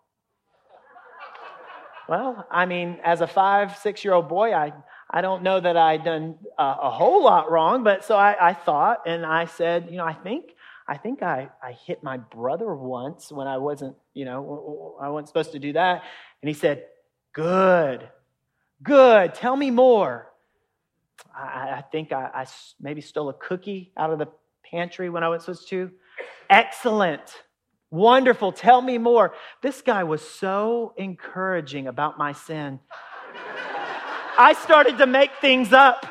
well, 2.09 2.47
I 2.51 2.67
mean, 2.67 2.99
as 3.05 3.21
a 3.21 3.27
five 3.27 3.77
six 3.79 4.05
year 4.05 4.15
old 4.15 4.29
boy, 4.29 4.53
I 4.53 4.73
I 5.11 5.21
don't 5.21 5.43
know 5.43 5.61
that 5.61 5.77
I'd 5.77 6.05
done 6.05 6.37
a, 6.59 6.77
a 6.83 6.91
whole 6.91 7.23
lot 7.23 7.51
wrong, 7.51 7.85
but 7.85 8.05
so 8.05 8.17
I, 8.17 8.51
I 8.51 8.53
thought 8.53 9.03
and 9.07 9.25
I 9.25 9.45
said, 9.45 9.89
you 9.91 9.97
know, 9.99 10.05
I 10.05 10.15
think 10.15 10.54
I 10.87 10.99
think 10.99 11.23
I, 11.23 11.49
I 11.63 11.73
hit 11.73 12.03
my 12.03 12.19
brother 12.19 12.75
once 12.75 13.33
when 13.33 13.47
I 13.47 13.57
wasn't, 13.57 13.97
you 14.13 14.25
know, 14.25 14.97
I 15.01 15.09
wasn't 15.09 15.29
supposed 15.29 15.53
to 15.53 15.59
do 15.59 15.73
that. 15.73 16.03
And 16.43 16.49
he 16.49 16.55
said, 16.55 16.85
Good, 17.33 18.09
good, 18.83 19.35
tell 19.35 19.57
me 19.57 19.71
more. 19.71 20.31
I, 21.35 21.77
I 21.79 21.85
think 21.91 22.13
I, 22.13 22.31
I 22.35 22.47
maybe 22.81 23.01
stole 23.01 23.29
a 23.29 23.35
cookie 23.35 23.93
out 23.97 24.11
of 24.11 24.19
the 24.19 24.29
pantry 24.71 25.09
when 25.11 25.23
I 25.23 25.29
was 25.29 25.45
supposed 25.45 25.69
to. 25.71 25.91
Excellent. 26.51 27.43
Wonderful. 27.91 28.53
Tell 28.53 28.81
me 28.81 28.99
more. 28.99 29.35
This 29.63 29.81
guy 29.81 30.05
was 30.05 30.21
so 30.21 30.95
encouraging 30.97 31.87
about 31.87 32.19
my 32.19 32.33
sin. 32.33 32.81
I 34.37 34.55
started 34.63 34.99
to 34.99 35.07
make 35.07 35.31
things 35.41 35.73
up. 35.73 36.05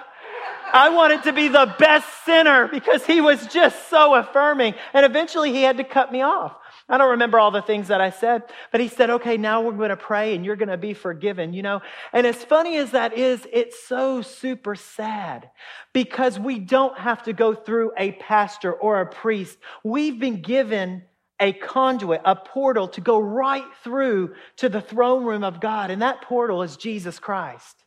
I 0.72 0.90
wanted 0.90 1.24
to 1.24 1.34
be 1.34 1.50
the 1.50 1.74
best 1.78 2.08
sinner 2.26 2.68
because 2.68 3.06
he 3.06 3.22
was 3.22 3.48
just 3.48 3.90
so 3.90 4.16
affirming. 4.16 4.76
And 4.94 5.06
eventually 5.06 5.52
he 5.52 5.64
had 5.64 5.78
to 5.78 5.84
cut 5.84 6.12
me 6.12 6.22
off. 6.22 6.56
I 6.90 6.98
don't 6.98 7.12
remember 7.12 7.40
all 7.40 7.52
the 7.52 7.62
things 7.62 7.88
that 7.88 8.02
I 8.02 8.10
said, 8.10 8.44
but 8.72 8.82
he 8.82 8.88
said, 8.88 9.10
okay, 9.10 9.38
now 9.38 9.62
we're 9.62 9.72
going 9.72 9.90
to 9.90 9.98
pray 9.98 10.36
and 10.36 10.46
you're 10.46 10.58
going 10.58 10.70
to 10.70 10.78
be 10.78 10.94
forgiven, 10.94 11.54
you 11.54 11.64
know? 11.64 11.82
And 12.12 12.28
as 12.28 12.44
funny 12.44 12.78
as 12.78 12.92
that 12.92 13.14
is, 13.18 13.48
it's 13.52 13.88
so 13.88 14.22
super 14.22 14.76
sad 14.76 15.50
because 15.94 16.40
we 16.40 16.60
don't 16.60 16.98
have 16.98 17.24
to 17.24 17.34
go 17.34 17.54
through 17.54 17.92
a 17.98 18.12
pastor 18.14 18.74
or 18.74 19.00
a 19.00 19.06
priest. 19.06 19.58
We've 19.84 20.20
been 20.20 20.42
given 20.42 21.04
a 21.40 21.54
conduit, 21.54 22.22
a 22.26 22.36
portal 22.36 22.88
to 22.90 23.02
go 23.02 23.20
right 23.20 23.66
through 23.84 24.36
to 24.58 24.70
the 24.70 24.82
throne 24.82 25.24
room 25.26 25.44
of 25.44 25.60
God. 25.60 25.90
And 25.90 26.02
that 26.02 26.22
portal 26.22 26.64
is 26.64 26.78
Jesus 26.78 27.20
Christ. 27.20 27.83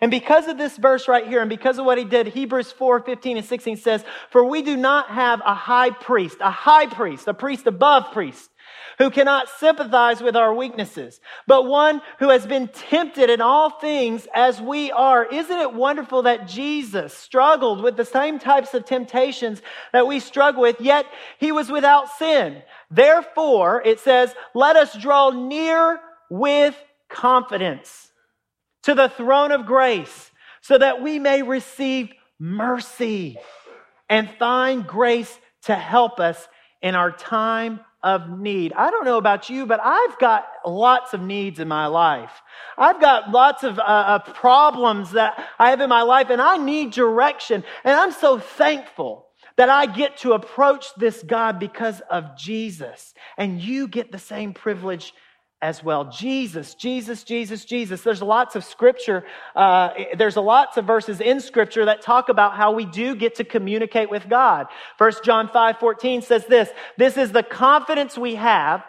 And 0.00 0.10
because 0.10 0.48
of 0.48 0.58
this 0.58 0.76
verse 0.76 1.08
right 1.08 1.26
here, 1.26 1.40
and 1.40 1.48
because 1.48 1.78
of 1.78 1.86
what 1.86 1.98
he 1.98 2.04
did, 2.04 2.28
Hebrews 2.28 2.72
4 2.72 3.00
15 3.00 3.36
and 3.38 3.46
16 3.46 3.76
says, 3.76 4.04
For 4.30 4.44
we 4.44 4.62
do 4.62 4.76
not 4.76 5.08
have 5.10 5.40
a 5.44 5.54
high 5.54 5.90
priest, 5.90 6.38
a 6.40 6.50
high 6.50 6.86
priest, 6.86 7.28
a 7.28 7.34
priest 7.34 7.66
above 7.66 8.12
priest, 8.12 8.50
who 8.98 9.10
cannot 9.10 9.48
sympathize 9.48 10.20
with 10.20 10.36
our 10.36 10.54
weaknesses, 10.54 11.20
but 11.46 11.66
one 11.66 12.00
who 12.18 12.28
has 12.28 12.46
been 12.46 12.68
tempted 12.68 13.30
in 13.30 13.40
all 13.40 13.70
things 13.70 14.28
as 14.34 14.60
we 14.60 14.92
are. 14.92 15.24
Isn't 15.24 15.58
it 15.58 15.74
wonderful 15.74 16.22
that 16.22 16.48
Jesus 16.48 17.14
struggled 17.14 17.82
with 17.82 17.96
the 17.96 18.04
same 18.04 18.38
types 18.38 18.74
of 18.74 18.84
temptations 18.84 19.62
that 19.92 20.06
we 20.06 20.20
struggle 20.20 20.62
with, 20.62 20.80
yet 20.80 21.06
he 21.38 21.52
was 21.52 21.70
without 21.70 22.08
sin? 22.18 22.62
Therefore, 22.90 23.82
it 23.84 24.00
says, 24.00 24.34
let 24.54 24.76
us 24.76 24.96
draw 24.96 25.30
near 25.30 26.00
with 26.30 26.76
confidence 27.08 28.03
to 28.84 28.94
the 28.94 29.08
throne 29.08 29.52
of 29.52 29.66
grace 29.66 30.30
so 30.60 30.78
that 30.78 31.02
we 31.02 31.18
may 31.18 31.42
receive 31.42 32.12
mercy 32.38 33.36
and 34.08 34.30
find 34.38 34.86
grace 34.86 35.38
to 35.62 35.74
help 35.74 36.20
us 36.20 36.48
in 36.82 36.94
our 36.94 37.10
time 37.10 37.80
of 38.02 38.28
need. 38.38 38.72
I 38.74 38.90
don't 38.90 39.06
know 39.06 39.16
about 39.16 39.48
you, 39.48 39.64
but 39.64 39.80
I've 39.82 40.18
got 40.18 40.46
lots 40.66 41.14
of 41.14 41.22
needs 41.22 41.58
in 41.58 41.68
my 41.68 41.86
life. 41.86 42.42
I've 42.76 43.00
got 43.00 43.30
lots 43.30 43.64
of 43.64 43.78
uh, 43.78 43.82
uh, 43.82 44.18
problems 44.18 45.12
that 45.12 45.42
I 45.58 45.70
have 45.70 45.80
in 45.80 45.88
my 45.88 46.02
life, 46.02 46.28
and 46.28 46.40
I 46.40 46.58
need 46.58 46.92
direction. 46.92 47.64
And 47.82 47.96
I'm 47.96 48.12
so 48.12 48.38
thankful 48.38 49.26
that 49.56 49.70
I 49.70 49.86
get 49.86 50.18
to 50.18 50.32
approach 50.32 50.94
this 50.96 51.22
God 51.22 51.58
because 51.58 52.00
of 52.10 52.36
Jesus. 52.36 53.14
And 53.38 53.60
you 53.60 53.88
get 53.88 54.12
the 54.12 54.18
same 54.18 54.52
privilege 54.52 55.14
as 55.64 55.82
well. 55.82 56.04
Jesus, 56.04 56.74
Jesus, 56.74 57.24
Jesus, 57.24 57.64
Jesus. 57.64 58.02
There's 58.02 58.20
lots 58.20 58.54
of 58.54 58.64
scripture, 58.64 59.24
uh, 59.56 59.94
there's 60.16 60.36
lots 60.36 60.76
of 60.76 60.84
verses 60.84 61.22
in 61.22 61.40
scripture 61.40 61.86
that 61.86 62.02
talk 62.02 62.28
about 62.28 62.54
how 62.54 62.72
we 62.72 62.84
do 62.84 63.16
get 63.16 63.36
to 63.36 63.44
communicate 63.44 64.10
with 64.10 64.28
God. 64.28 64.66
First 64.98 65.24
John 65.24 65.48
5 65.48 65.78
14 65.78 66.20
says 66.20 66.44
this 66.46 66.68
This 66.98 67.16
is 67.16 67.32
the 67.32 67.42
confidence 67.42 68.18
we 68.18 68.34
have 68.34 68.84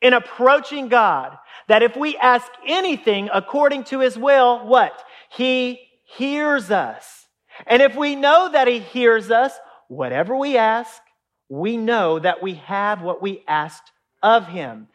in 0.00 0.14
approaching 0.14 0.88
God, 0.88 1.36
that 1.66 1.82
if 1.82 1.96
we 1.96 2.16
ask 2.16 2.46
anything 2.64 3.28
according 3.34 3.84
to 3.84 3.98
his 3.98 4.16
will, 4.16 4.64
what? 4.66 5.02
He 5.30 5.80
hears 6.04 6.70
us. 6.70 7.26
And 7.66 7.82
if 7.82 7.96
we 7.96 8.14
know 8.14 8.50
that 8.52 8.68
he 8.68 8.78
hears 8.78 9.32
us, 9.32 9.52
whatever 9.88 10.36
we 10.36 10.56
ask, 10.56 11.02
we 11.48 11.76
know 11.76 12.20
that 12.20 12.40
we 12.40 12.54
have 12.54 13.02
what 13.02 13.20
we 13.20 13.42
asked 13.48 13.90
of 14.22 14.46
him. 14.46 14.86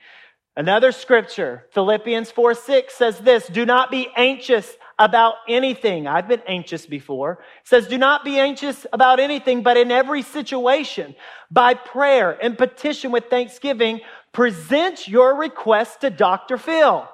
Another 0.58 0.94
scripture, 0.94 1.66
Philippians 1.72 2.32
4 2.32 2.54
6 2.54 2.94
says 2.94 3.20
this 3.20 3.48
Do 3.48 3.66
not 3.66 3.92
be 3.92 4.08
anxious 4.16 4.74
about 4.98 5.36
anything. 5.50 6.08
I've 6.08 6.28
been 6.28 6.44
anxious 6.48 6.86
before. 6.86 7.34
It 7.62 7.68
says, 7.68 7.88
Do 7.88 7.98
not 7.98 8.24
be 8.24 8.40
anxious 8.40 8.86
about 8.94 9.20
anything, 9.20 9.64
but 9.64 9.76
in 9.76 9.92
every 9.92 10.22
situation, 10.22 11.16
by 11.52 11.74
prayer 11.74 12.32
and 12.32 12.58
petition 12.58 13.12
with 13.12 13.26
thanksgiving, 13.26 14.00
present 14.32 15.08
your 15.08 15.38
request 15.38 16.02
to 16.02 16.10
Dr. 16.10 16.58
Phil. 16.58 17.08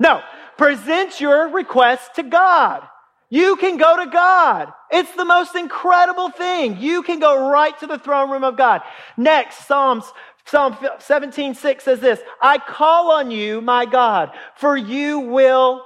No, 0.00 0.22
present 0.56 1.20
your 1.20 1.48
request 1.48 2.16
to 2.16 2.24
God. 2.24 2.82
You 3.30 3.56
can 3.56 3.76
go 3.76 4.02
to 4.02 4.10
God. 4.10 4.72
It's 4.90 5.12
the 5.12 5.24
most 5.24 5.54
incredible 5.54 6.30
thing. 6.30 6.78
You 6.78 7.02
can 7.02 7.20
go 7.20 7.50
right 7.50 7.78
to 7.80 7.86
the 7.86 7.98
throne 7.98 8.30
room 8.30 8.42
of 8.42 8.56
God. 8.56 8.80
Next, 9.18 9.66
Psalms 9.66 10.10
Psalm 10.48 10.78
17, 10.98 11.54
6 11.54 11.84
says 11.84 12.00
this 12.00 12.20
I 12.40 12.58
call 12.58 13.10
on 13.12 13.30
you, 13.30 13.60
my 13.60 13.84
God, 13.84 14.30
for 14.56 14.76
you 14.76 15.20
will 15.20 15.84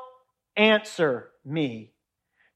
answer 0.56 1.30
me. 1.44 1.92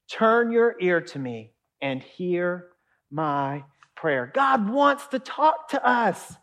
Turn 0.09 0.51
your 0.51 0.75
ear 0.79 1.01
to 1.01 1.19
me 1.19 1.51
and 1.81 2.01
hear 2.01 2.67
my 3.11 3.65
prayer. 3.95 4.31
God 4.33 4.69
wants 4.69 5.07
to 5.07 5.19
talk 5.19 5.69
to 5.69 5.85
us, 5.85 6.35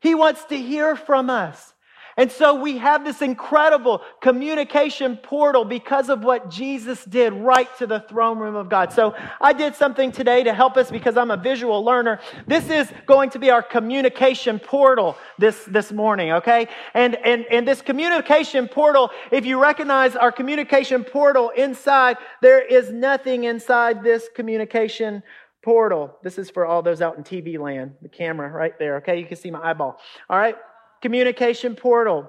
He 0.00 0.14
wants 0.14 0.44
to 0.46 0.56
hear 0.56 0.96
from 0.96 1.28
us. 1.28 1.74
And 2.20 2.30
so 2.30 2.54
we 2.54 2.76
have 2.76 3.02
this 3.02 3.22
incredible 3.22 4.02
communication 4.20 5.16
portal 5.16 5.64
because 5.64 6.10
of 6.10 6.22
what 6.22 6.50
Jesus 6.50 7.02
did 7.06 7.32
right 7.32 7.66
to 7.78 7.86
the 7.86 8.00
throne 8.00 8.38
room 8.38 8.56
of 8.56 8.68
God. 8.68 8.92
So 8.92 9.14
I 9.40 9.54
did 9.54 9.74
something 9.74 10.12
today 10.12 10.42
to 10.42 10.52
help 10.52 10.76
us 10.76 10.90
because 10.90 11.16
I'm 11.16 11.30
a 11.30 11.38
visual 11.38 11.82
learner. 11.82 12.20
This 12.46 12.68
is 12.68 12.92
going 13.06 13.30
to 13.30 13.38
be 13.38 13.48
our 13.48 13.62
communication 13.62 14.58
portal 14.58 15.16
this, 15.38 15.64
this 15.64 15.92
morning, 15.92 16.32
okay? 16.32 16.68
And, 16.92 17.16
and, 17.24 17.46
and 17.50 17.66
this 17.66 17.80
communication 17.80 18.68
portal, 18.68 19.08
if 19.32 19.46
you 19.46 19.58
recognize 19.58 20.14
our 20.14 20.30
communication 20.30 21.04
portal 21.04 21.48
inside, 21.48 22.18
there 22.42 22.60
is 22.60 22.92
nothing 22.92 23.44
inside 23.44 24.04
this 24.04 24.28
communication 24.36 25.22
portal. 25.62 26.18
This 26.22 26.36
is 26.36 26.50
for 26.50 26.66
all 26.66 26.82
those 26.82 27.00
out 27.00 27.16
in 27.16 27.24
TV 27.24 27.58
land, 27.58 27.94
the 28.02 28.10
camera 28.10 28.50
right 28.50 28.78
there, 28.78 28.96
okay? 28.96 29.18
You 29.18 29.24
can 29.24 29.38
see 29.38 29.50
my 29.50 29.70
eyeball. 29.70 29.98
All 30.28 30.36
right? 30.36 30.56
Communication 31.02 31.74
portal. 31.76 32.28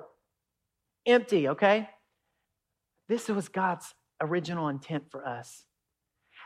Empty, 1.05 1.49
okay? 1.49 1.89
This 3.09 3.27
was 3.27 3.49
God's 3.49 3.93
original 4.21 4.67
intent 4.67 5.05
for 5.11 5.27
us. 5.27 5.65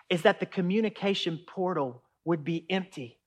Is 0.10 0.22
that 0.24 0.40
the 0.40 0.46
communication 0.46 1.40
portal 1.48 2.04
would 2.26 2.44
be 2.44 2.66
empty. 2.70 3.20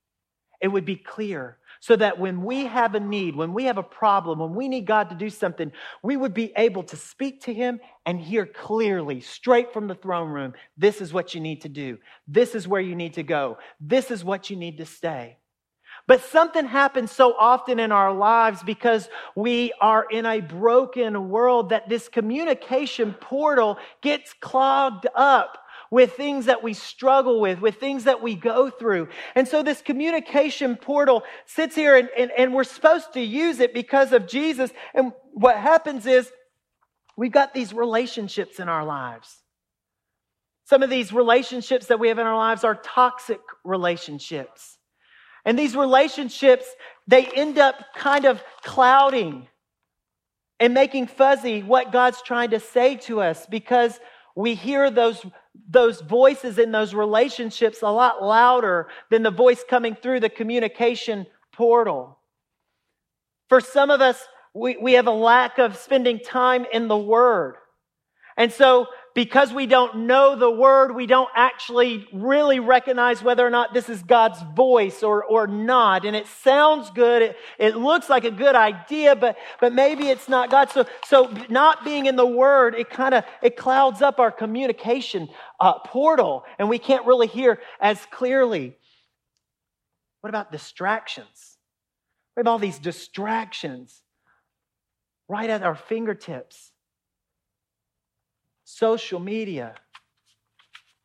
It 0.61 0.69
would 0.69 0.85
be 0.85 0.97
clear 0.97 1.59
so 1.81 1.95
that 1.95 2.19
when 2.19 2.43
we 2.43 2.67
have 2.67 2.97
a 2.97 3.01
need, 3.01 3.37
when 3.37 3.55
we 3.55 3.65
have 3.65 3.79
a 3.79 3.83
problem, 3.83 4.41
when 4.41 4.55
we 4.55 4.67
need 4.67 4.87
God 4.87 5.09
to 5.11 5.15
do 5.15 5.31
something, 5.31 5.71
we 6.03 6.17
would 6.17 6.35
be 6.35 6.53
able 6.57 6.83
to 6.85 6.97
speak 6.97 7.43
to 7.43 7.55
Him 7.55 7.79
and 8.05 8.21
hear 8.21 8.45
clearly, 8.45 9.21
straight 9.21 9.73
from 9.73 9.87
the 9.87 9.95
throne 9.95 10.31
room, 10.31 10.55
this 10.77 11.01
is 11.01 11.13
what 11.13 11.33
you 11.35 11.41
need 11.41 11.61
to 11.61 11.69
do. 11.69 11.99
This 12.27 12.57
is 12.57 12.67
where 12.67 12.81
you 12.81 12.97
need 12.97 13.15
to 13.15 13.23
go. 13.23 13.59
This 13.81 14.11
is 14.11 14.25
what 14.25 14.51
you 14.51 14.57
need 14.57 14.79
to 14.79 14.87
stay. 14.87 15.39
But 16.09 16.23
something 16.23 16.65
happens 16.65 17.13
so 17.13 17.35
often 17.39 17.79
in 17.79 17.93
our 17.93 18.15
lives 18.15 18.63
because 18.63 19.11
we 19.37 19.75
are 19.79 20.07
in 20.11 20.25
a 20.25 20.41
broken 20.41 21.29
world 21.29 21.69
that 21.69 21.91
this 21.91 22.09
communication 22.09 23.13
portal 23.13 23.77
gets 24.01 24.33
clogged 24.33 25.07
up 25.15 25.59
with 25.91 26.15
things 26.15 26.47
that 26.47 26.63
we 26.63 26.73
struggle 26.73 27.41
with, 27.41 27.61
with 27.61 27.77
things 27.77 28.05
that 28.05 28.23
we 28.23 28.35
go 28.35 28.71
through. 28.71 29.09
And 29.35 29.47
so 29.47 29.63
this 29.63 29.83
communication 29.83 30.77
portal 30.77 31.25
sits 31.45 31.75
here 31.75 31.95
and, 31.95 32.09
and, 32.17 32.31
and 32.31 32.55
we're 32.55 32.65
supposed 32.65 33.13
to 33.13 33.21
use 33.21 33.61
it 33.61 33.75
because 33.75 34.13
of 34.15 34.27
Jesus. 34.27 34.71
And 34.95 35.13
what 35.35 35.59
happens 35.59 36.07
is 36.07 36.33
we've 37.19 37.33
got 37.33 37.53
these 37.53 37.75
relationships 37.75 38.59
in 38.59 38.69
our 38.71 38.85
lives. 38.85 39.43
Some 40.65 40.83
of 40.83 40.89
these 40.89 41.13
relationships 41.13 41.87
that 41.87 42.01
we 42.01 42.09
have 42.09 42.19
in 42.19 42.27
our 42.27 42.37
lives 42.37 42.65
are 42.65 42.77
toxic 42.77 43.41
relationships. 43.63 44.78
And 45.45 45.59
these 45.59 45.77
relationships, 45.77 46.67
they 47.07 47.27
end 47.27 47.59
up 47.59 47.77
kind 47.97 48.25
of 48.25 48.43
clouding 48.63 49.49
and 50.61 50.75
making 50.75 51.07
fuzzy 51.07 51.63
what 51.63 51.93
God's 51.93 52.21
trying 52.23 52.51
to 52.51 52.61
say 52.61 52.97
to 52.97 53.21
us 53.21 53.47
because 53.47 53.99
we 54.35 54.55
hear 54.55 54.91
those, 54.91 55.25
those 55.69 56.01
voices 56.01 56.59
in 56.59 56.71
those 56.71 56.95
relationships 56.95 57.83
a 57.83 57.89
lot 57.89 58.23
louder 58.23 58.89
than 59.11 59.23
the 59.23 59.31
voice 59.31 59.65
coming 59.69 59.95
through 59.95 60.21
the 60.21 60.29
communication 60.29 61.27
portal. 61.53 62.19
For 63.49 63.61
some 63.61 63.91
of 63.91 64.01
us, 64.01 64.23
we, 64.55 64.77
we 64.77 64.93
have 64.95 65.07
a 65.07 65.13
lack 65.13 65.59
of 65.59 65.77
spending 65.77 66.19
time 66.19 66.67
in 66.73 66.89
the 66.89 66.99
Word. 66.99 67.57
And 68.37 68.53
so 68.53 68.87
because 69.19 69.53
we 69.53 69.67
don't 69.67 70.07
know 70.07 70.37
the 70.37 70.49
word, 70.49 70.95
we 70.95 71.05
don't 71.05 71.29
actually 71.35 72.07
really 72.13 72.61
recognize 72.61 73.21
whether 73.21 73.45
or 73.45 73.51
not 73.51 73.75
this 73.75 73.89
is 73.89 74.01
God's 74.01 74.41
voice 74.55 75.03
or, 75.03 75.25
or 75.25 75.49
not. 75.49 76.05
And 76.05 76.15
it 76.15 76.29
sounds 76.29 76.89
good. 76.91 77.23
It, 77.23 77.37
it 77.59 77.77
looks 77.77 78.09
like 78.09 78.23
a 78.23 78.31
good 78.31 78.55
idea, 78.55 79.17
but, 79.17 79.37
but 79.61 79.73
maybe 79.73 80.07
it's 80.07 80.29
not 80.29 80.53
God. 80.53 80.71
So, 80.71 80.87
so 81.05 81.35
not 81.49 81.85
being 81.85 82.07
in 82.07 82.15
the 82.15 82.25
word, 82.25 82.77
it 82.77 82.91
kind 82.91 83.13
of, 83.13 83.25
it 83.43 83.57
clouds 83.57 84.03
up 84.03 84.21
our 84.21 84.31
communication 84.31 85.29
uh, 85.59 85.81
portal 85.81 86.45
and 86.61 86.69
we 86.69 86.79
can't 86.79 87.05
really 87.05 87.27
hear 87.27 87.59
as 87.81 87.99
clearly. 88.13 88.77
What 90.21 90.29
about 90.29 90.53
distractions? 90.53 91.59
We 92.37 92.43
have 92.43 92.47
all 92.47 92.61
these 92.61 92.79
distractions 92.79 94.01
right 95.27 95.51
at 95.51 95.65
our 95.65 95.75
fingertips 95.75 96.71
social 98.71 99.19
media, 99.19 99.75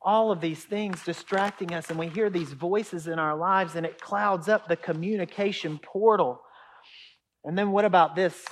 all 0.02 0.32
of 0.32 0.42
these 0.42 0.62
things 0.62 1.02
distracting 1.06 1.74
us, 1.74 1.90
and 1.90 1.98
we 1.98 2.10
hear 2.10 2.30
these 2.30 2.52
voices 2.52 3.08
in 3.08 3.20
our 3.20 3.38
lives, 3.38 3.76
and 3.76 3.86
it 3.86 4.02
clouds 4.02 4.50
up 4.50 4.68
the 4.68 4.76
communication 4.76 5.80
portal. 5.82 6.42
And 7.46 7.58
then 7.58 7.72
what 7.72 7.86
about 7.86 8.18
this? 8.18 8.46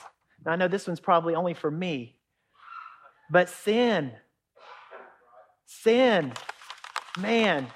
Now, 0.46 0.54
I 0.54 0.56
know 0.56 0.70
this 0.70 0.88
one's 0.88 1.02
probably 1.02 1.36
only 1.36 1.54
for 1.54 1.70
me, 1.70 2.16
but 3.30 3.50
sin. 3.50 4.14
Sin, 5.66 6.32
man, 7.20 7.68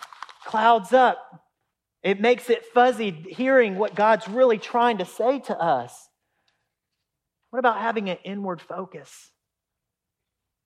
clouds 0.46 0.94
up. 0.94 1.18
It 2.02 2.22
makes 2.22 2.50
it 2.50 2.64
fuzzy 2.74 3.12
hearing 3.12 3.78
what 3.78 3.94
God's 3.94 4.30
really 4.30 4.58
trying 4.58 5.00
to 5.00 5.06
say 5.06 5.40
to 5.40 5.60
us. 5.60 6.08
What 7.50 7.60
about 7.60 7.82
having 7.82 8.10
an 8.10 8.20
inward 8.24 8.62
focus? 8.62 9.32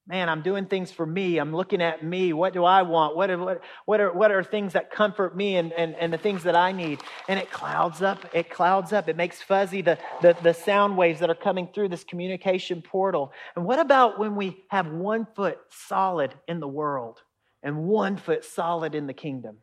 Man, 0.10 0.28
I'm 0.28 0.42
doing 0.42 0.66
things 0.66 0.92
for 0.92 1.06
me. 1.06 1.38
I'm 1.38 1.56
looking 1.56 1.84
at 1.84 2.04
me. 2.04 2.34
What 2.34 2.52
do 2.52 2.66
I 2.66 2.82
want? 2.82 3.16
What 3.16 3.30
are, 3.30 3.38
what, 3.38 3.62
what 3.86 4.02
are, 4.02 4.12
what 4.12 4.32
are 4.32 4.44
things 4.44 4.74
that 4.74 4.90
comfort 4.90 5.38
me 5.38 5.58
and, 5.58 5.72
and, 5.74 5.96
and 5.98 6.12
the 6.12 6.18
things 6.18 6.42
that 6.44 6.56
I 6.56 6.72
need? 6.72 7.00
And 7.28 7.40
it 7.40 7.52
clouds 7.52 8.02
up. 8.02 8.26
It 8.34 8.50
clouds 8.50 8.92
up. 8.92 9.08
It 9.08 9.16
makes 9.16 9.44
fuzzy 9.44 9.84
the, 9.84 10.00
the, 10.24 10.36
the 10.42 10.54
sound 10.56 10.98
waves 10.98 11.20
that 11.20 11.30
are 11.30 11.36
coming 11.36 11.70
through 11.72 11.90
this 11.90 12.04
communication 12.04 12.82
portal. 12.82 13.32
And 13.56 13.66
what 13.66 13.78
about 13.78 14.18
when 14.18 14.36
we 14.36 14.64
have 14.70 14.88
one 14.88 15.28
foot 15.36 15.60
solid 15.70 16.34
in 16.48 16.60
the 16.60 16.68
world 16.68 17.20
and 17.62 17.84
one 17.84 18.18
foot 18.18 18.44
solid 18.44 18.96
in 18.96 19.06
the 19.06 19.14
kingdom? 19.14 19.58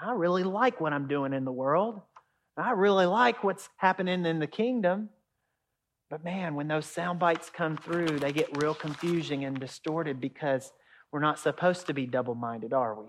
I 0.00 0.12
really 0.12 0.44
like 0.44 0.80
what 0.80 0.92
I'm 0.92 1.08
doing 1.08 1.32
in 1.32 1.44
the 1.44 1.50
world. 1.50 2.00
I 2.56 2.70
really 2.72 3.06
like 3.06 3.42
what's 3.42 3.68
happening 3.76 4.24
in 4.24 4.38
the 4.38 4.46
kingdom. 4.46 5.08
But 6.10 6.24
man, 6.24 6.54
when 6.54 6.68
those 6.68 6.86
sound 6.86 7.18
bites 7.18 7.50
come 7.50 7.76
through, 7.76 8.18
they 8.18 8.32
get 8.32 8.56
real 8.56 8.74
confusing 8.74 9.44
and 9.44 9.60
distorted 9.60 10.20
because 10.20 10.72
we're 11.12 11.20
not 11.20 11.38
supposed 11.38 11.86
to 11.86 11.94
be 11.94 12.06
double 12.06 12.34
minded, 12.34 12.72
are 12.72 12.94
we? 12.98 13.08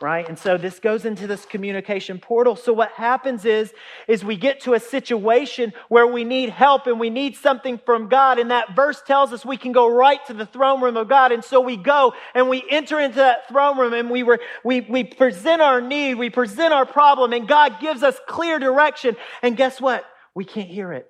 right? 0.00 0.28
And 0.28 0.38
so 0.38 0.56
this 0.56 0.78
goes 0.78 1.04
into 1.04 1.26
this 1.26 1.44
communication 1.44 2.20
portal. 2.20 2.54
So 2.54 2.72
what 2.72 2.92
happens 2.92 3.44
is 3.44 3.72
is 4.06 4.24
we 4.24 4.36
get 4.36 4.60
to 4.60 4.74
a 4.74 4.80
situation 4.80 5.72
where 5.88 6.06
we 6.06 6.22
need 6.22 6.50
help 6.50 6.86
and 6.86 7.00
we 7.00 7.10
need 7.10 7.36
something 7.36 7.78
from 7.84 8.08
god 8.08 8.38
and 8.38 8.50
that 8.50 8.76
verse 8.76 9.02
tells 9.04 9.32
us 9.32 9.44
we 9.44 9.56
can 9.56 9.72
go 9.72 9.92
right 9.92 10.24
to 10.26 10.34
the 10.34 10.46
throne 10.46 10.80
room 10.80 10.96
of 10.96 11.08
god. 11.08 11.32
And 11.32 11.44
so 11.44 11.60
we 11.60 11.76
go 11.76 12.14
and 12.34 12.48
we 12.48 12.62
enter 12.70 13.00
into 13.00 13.16
that 13.16 13.48
throne 13.48 13.78
room 13.78 13.92
and 13.92 14.08
we 14.08 14.22
were 14.22 14.38
we, 14.64 14.82
we 14.82 15.02
present 15.02 15.60
our 15.60 15.80
need 15.80 16.14
we 16.14 16.30
present 16.30 16.72
our 16.72 16.86
problem 16.86 17.32
and 17.32 17.48
god 17.48 17.80
gives 17.80 18.02
us 18.02 18.16
clear 18.28 18.58
direction. 18.58 19.16
And 19.42 19.56
guess 19.56 19.80
what? 19.80 20.04
We 20.34 20.44
can't 20.44 20.68
hear 20.68 20.92
it 20.92 21.08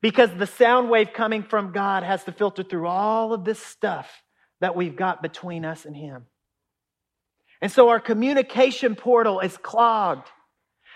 because 0.00 0.30
the 0.36 0.46
sound 0.46 0.90
wave 0.90 1.12
coming 1.12 1.42
from 1.42 1.72
God 1.72 2.02
has 2.02 2.24
to 2.24 2.32
filter 2.32 2.62
through 2.62 2.86
all 2.86 3.32
of 3.32 3.44
this 3.44 3.58
stuff 3.58 4.10
that 4.60 4.76
we've 4.76 4.96
got 4.96 5.22
between 5.22 5.64
us 5.64 5.84
and 5.84 5.96
Him. 5.96 6.26
And 7.60 7.72
so 7.72 7.88
our 7.88 8.00
communication 8.00 8.94
portal 8.94 9.40
is 9.40 9.56
clogged. 9.56 10.28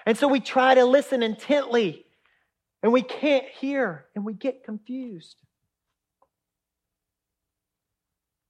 And 0.07 0.17
so 0.17 0.29
we 0.29 0.41
try 0.41 0.75
to 0.75 0.85
listen 0.85 1.23
intently 1.23 2.05
and 2.83 2.93
we 2.93 3.03
can't 3.03 3.45
hear 3.61 4.07
and 4.15 4.25
we 4.25 4.35
get 4.35 4.65
confused. 4.65 5.37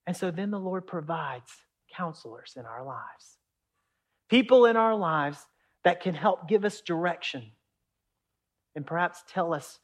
And 0.07 0.17
so 0.17 0.31
then 0.31 0.51
the 0.51 0.59
Lord 0.59 0.87
provides 0.87 1.51
counselors 1.95 2.55
in 2.57 2.65
our 2.65 2.85
lives, 2.85 3.39
people 4.29 4.67
in 4.67 4.77
our 4.77 4.95
lives 4.95 5.39
that 5.85 6.01
can 6.01 6.15
help 6.15 6.49
give 6.49 6.65
us 6.65 6.81
direction 6.81 7.53
and 8.75 8.87
perhaps 8.87 9.23
tell 9.29 9.53
us 9.53 9.79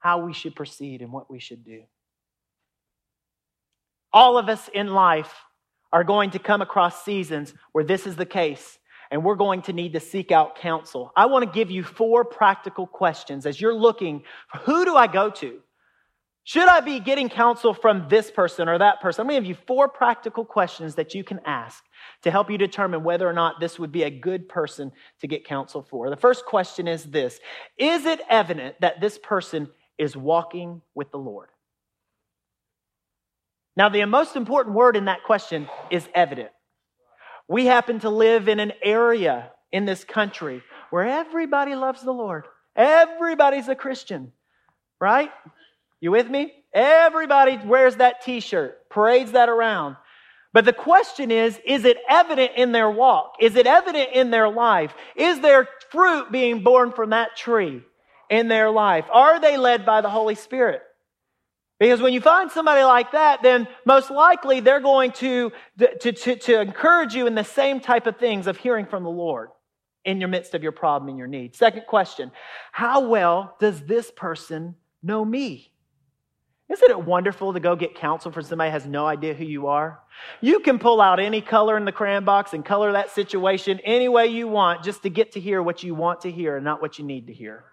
how 0.00 0.24
we 0.24 0.32
should 0.32 0.56
proceed 0.56 1.02
and 1.02 1.12
what 1.12 1.30
we 1.30 1.38
should 1.38 1.64
do. 1.64 1.82
All 4.12 4.36
of 4.36 4.48
us 4.48 4.68
in 4.74 4.88
life 4.88 5.32
are 5.92 6.04
going 6.04 6.30
to 6.30 6.38
come 6.38 6.62
across 6.62 7.04
seasons 7.04 7.54
where 7.72 7.84
this 7.84 8.06
is 8.06 8.16
the 8.16 8.26
case, 8.26 8.78
and 9.10 9.24
we're 9.24 9.36
going 9.36 9.62
to 9.62 9.72
need 9.72 9.92
to 9.92 10.00
seek 10.00 10.32
out 10.32 10.56
counsel. 10.56 11.12
I 11.16 11.26
want 11.26 11.44
to 11.44 11.50
give 11.50 11.70
you 11.70 11.84
four 11.84 12.24
practical 12.24 12.86
questions 12.86 13.46
as 13.46 13.60
you're 13.60 13.74
looking 13.74 14.24
who 14.62 14.84
do 14.84 14.96
I 14.96 15.06
go 15.06 15.30
to? 15.30 15.60
Should 16.44 16.68
I 16.68 16.80
be 16.80 17.00
getting 17.00 17.28
counsel 17.28 17.74
from 17.74 18.08
this 18.08 18.30
person 18.30 18.68
or 18.68 18.78
that 18.78 19.00
person? 19.00 19.20
I'm 19.20 19.28
going 19.28 19.40
to 19.40 19.48
give 19.48 19.56
you 19.56 19.64
four 19.66 19.88
practical 19.88 20.44
questions 20.44 20.94
that 20.94 21.14
you 21.14 21.22
can 21.22 21.38
ask 21.44 21.84
to 22.22 22.30
help 22.30 22.50
you 22.50 22.56
determine 22.56 23.04
whether 23.04 23.28
or 23.28 23.32
not 23.32 23.60
this 23.60 23.78
would 23.78 23.92
be 23.92 24.04
a 24.04 24.10
good 24.10 24.48
person 24.48 24.90
to 25.20 25.28
get 25.28 25.44
counsel 25.44 25.82
for. 25.82 26.08
The 26.08 26.16
first 26.16 26.46
question 26.46 26.88
is 26.88 27.04
this 27.04 27.38
Is 27.78 28.06
it 28.06 28.20
evident 28.28 28.80
that 28.80 29.00
this 29.00 29.18
person 29.18 29.68
is 30.00 30.16
walking 30.16 30.80
with 30.94 31.10
the 31.10 31.18
Lord. 31.18 31.48
Now, 33.76 33.90
the 33.90 34.04
most 34.06 34.34
important 34.34 34.74
word 34.74 34.96
in 34.96 35.04
that 35.04 35.24
question 35.24 35.68
is 35.90 36.08
evident. 36.14 36.50
We 37.46 37.66
happen 37.66 38.00
to 38.00 38.10
live 38.10 38.48
in 38.48 38.60
an 38.60 38.72
area 38.82 39.52
in 39.70 39.84
this 39.84 40.02
country 40.02 40.62
where 40.88 41.04
everybody 41.04 41.74
loves 41.74 42.02
the 42.02 42.12
Lord. 42.12 42.46
Everybody's 42.74 43.68
a 43.68 43.74
Christian, 43.74 44.32
right? 45.00 45.30
You 46.00 46.12
with 46.12 46.30
me? 46.30 46.54
Everybody 46.72 47.58
wears 47.64 47.96
that 47.96 48.22
t 48.22 48.40
shirt, 48.40 48.88
parades 48.88 49.32
that 49.32 49.50
around. 49.50 49.96
But 50.54 50.64
the 50.64 50.72
question 50.72 51.30
is 51.30 51.60
is 51.66 51.84
it 51.84 51.98
evident 52.08 52.52
in 52.56 52.72
their 52.72 52.90
walk? 52.90 53.34
Is 53.38 53.54
it 53.54 53.66
evident 53.66 54.10
in 54.14 54.30
their 54.30 54.48
life? 54.48 54.94
Is 55.14 55.40
there 55.40 55.68
fruit 55.90 56.32
being 56.32 56.62
borne 56.62 56.92
from 56.92 57.10
that 57.10 57.36
tree? 57.36 57.82
In 58.30 58.48
their 58.48 58.70
life? 58.70 59.04
Are 59.12 59.40
they 59.40 59.56
led 59.56 59.84
by 59.84 60.00
the 60.00 60.08
Holy 60.08 60.34
Spirit? 60.34 60.82
Because 61.80 62.02
when 62.02 62.12
you 62.12 62.20
find 62.20 62.50
somebody 62.50 62.84
like 62.84 63.12
that, 63.12 63.42
then 63.42 63.66
most 63.86 64.10
likely 64.10 64.60
they're 64.60 64.80
going 64.80 65.12
to, 65.12 65.50
to, 65.78 66.12
to, 66.12 66.36
to, 66.36 66.60
encourage 66.60 67.14
you 67.14 67.26
in 67.26 67.34
the 67.34 67.42
same 67.42 67.80
type 67.80 68.06
of 68.06 68.18
things 68.18 68.46
of 68.46 68.58
hearing 68.58 68.84
from 68.84 69.02
the 69.02 69.10
Lord 69.10 69.48
in 70.04 70.20
your 70.20 70.28
midst 70.28 70.54
of 70.54 70.62
your 70.62 70.72
problem 70.72 71.08
and 71.08 71.18
your 71.18 71.26
need. 71.26 71.56
Second 71.56 71.86
question 71.86 72.30
How 72.70 73.08
well 73.08 73.56
does 73.60 73.80
this 73.80 74.10
person 74.10 74.76
know 75.02 75.24
me? 75.24 75.72
Isn't 76.70 76.90
it 76.90 77.02
wonderful 77.02 77.52
to 77.54 77.60
go 77.60 77.74
get 77.74 77.96
counsel 77.96 78.30
from 78.30 78.44
somebody 78.44 78.70
has 78.70 78.86
no 78.86 79.04
idea 79.06 79.34
who 79.34 79.44
you 79.44 79.66
are? 79.66 80.00
You 80.40 80.60
can 80.60 80.78
pull 80.78 81.00
out 81.00 81.18
any 81.18 81.40
color 81.40 81.76
in 81.76 81.84
the 81.84 81.92
crayon 81.92 82.24
box 82.24 82.52
and 82.52 82.64
color 82.64 82.92
that 82.92 83.10
situation 83.10 83.80
any 83.84 84.08
way 84.08 84.28
you 84.28 84.46
want 84.46 84.84
just 84.84 85.02
to 85.02 85.10
get 85.10 85.32
to 85.32 85.40
hear 85.40 85.62
what 85.62 85.82
you 85.82 85.94
want 85.94 86.20
to 86.20 86.30
hear 86.30 86.56
and 86.56 86.64
not 86.64 86.80
what 86.80 86.98
you 86.98 87.04
need 87.04 87.26
to 87.26 87.32
hear. 87.32 87.64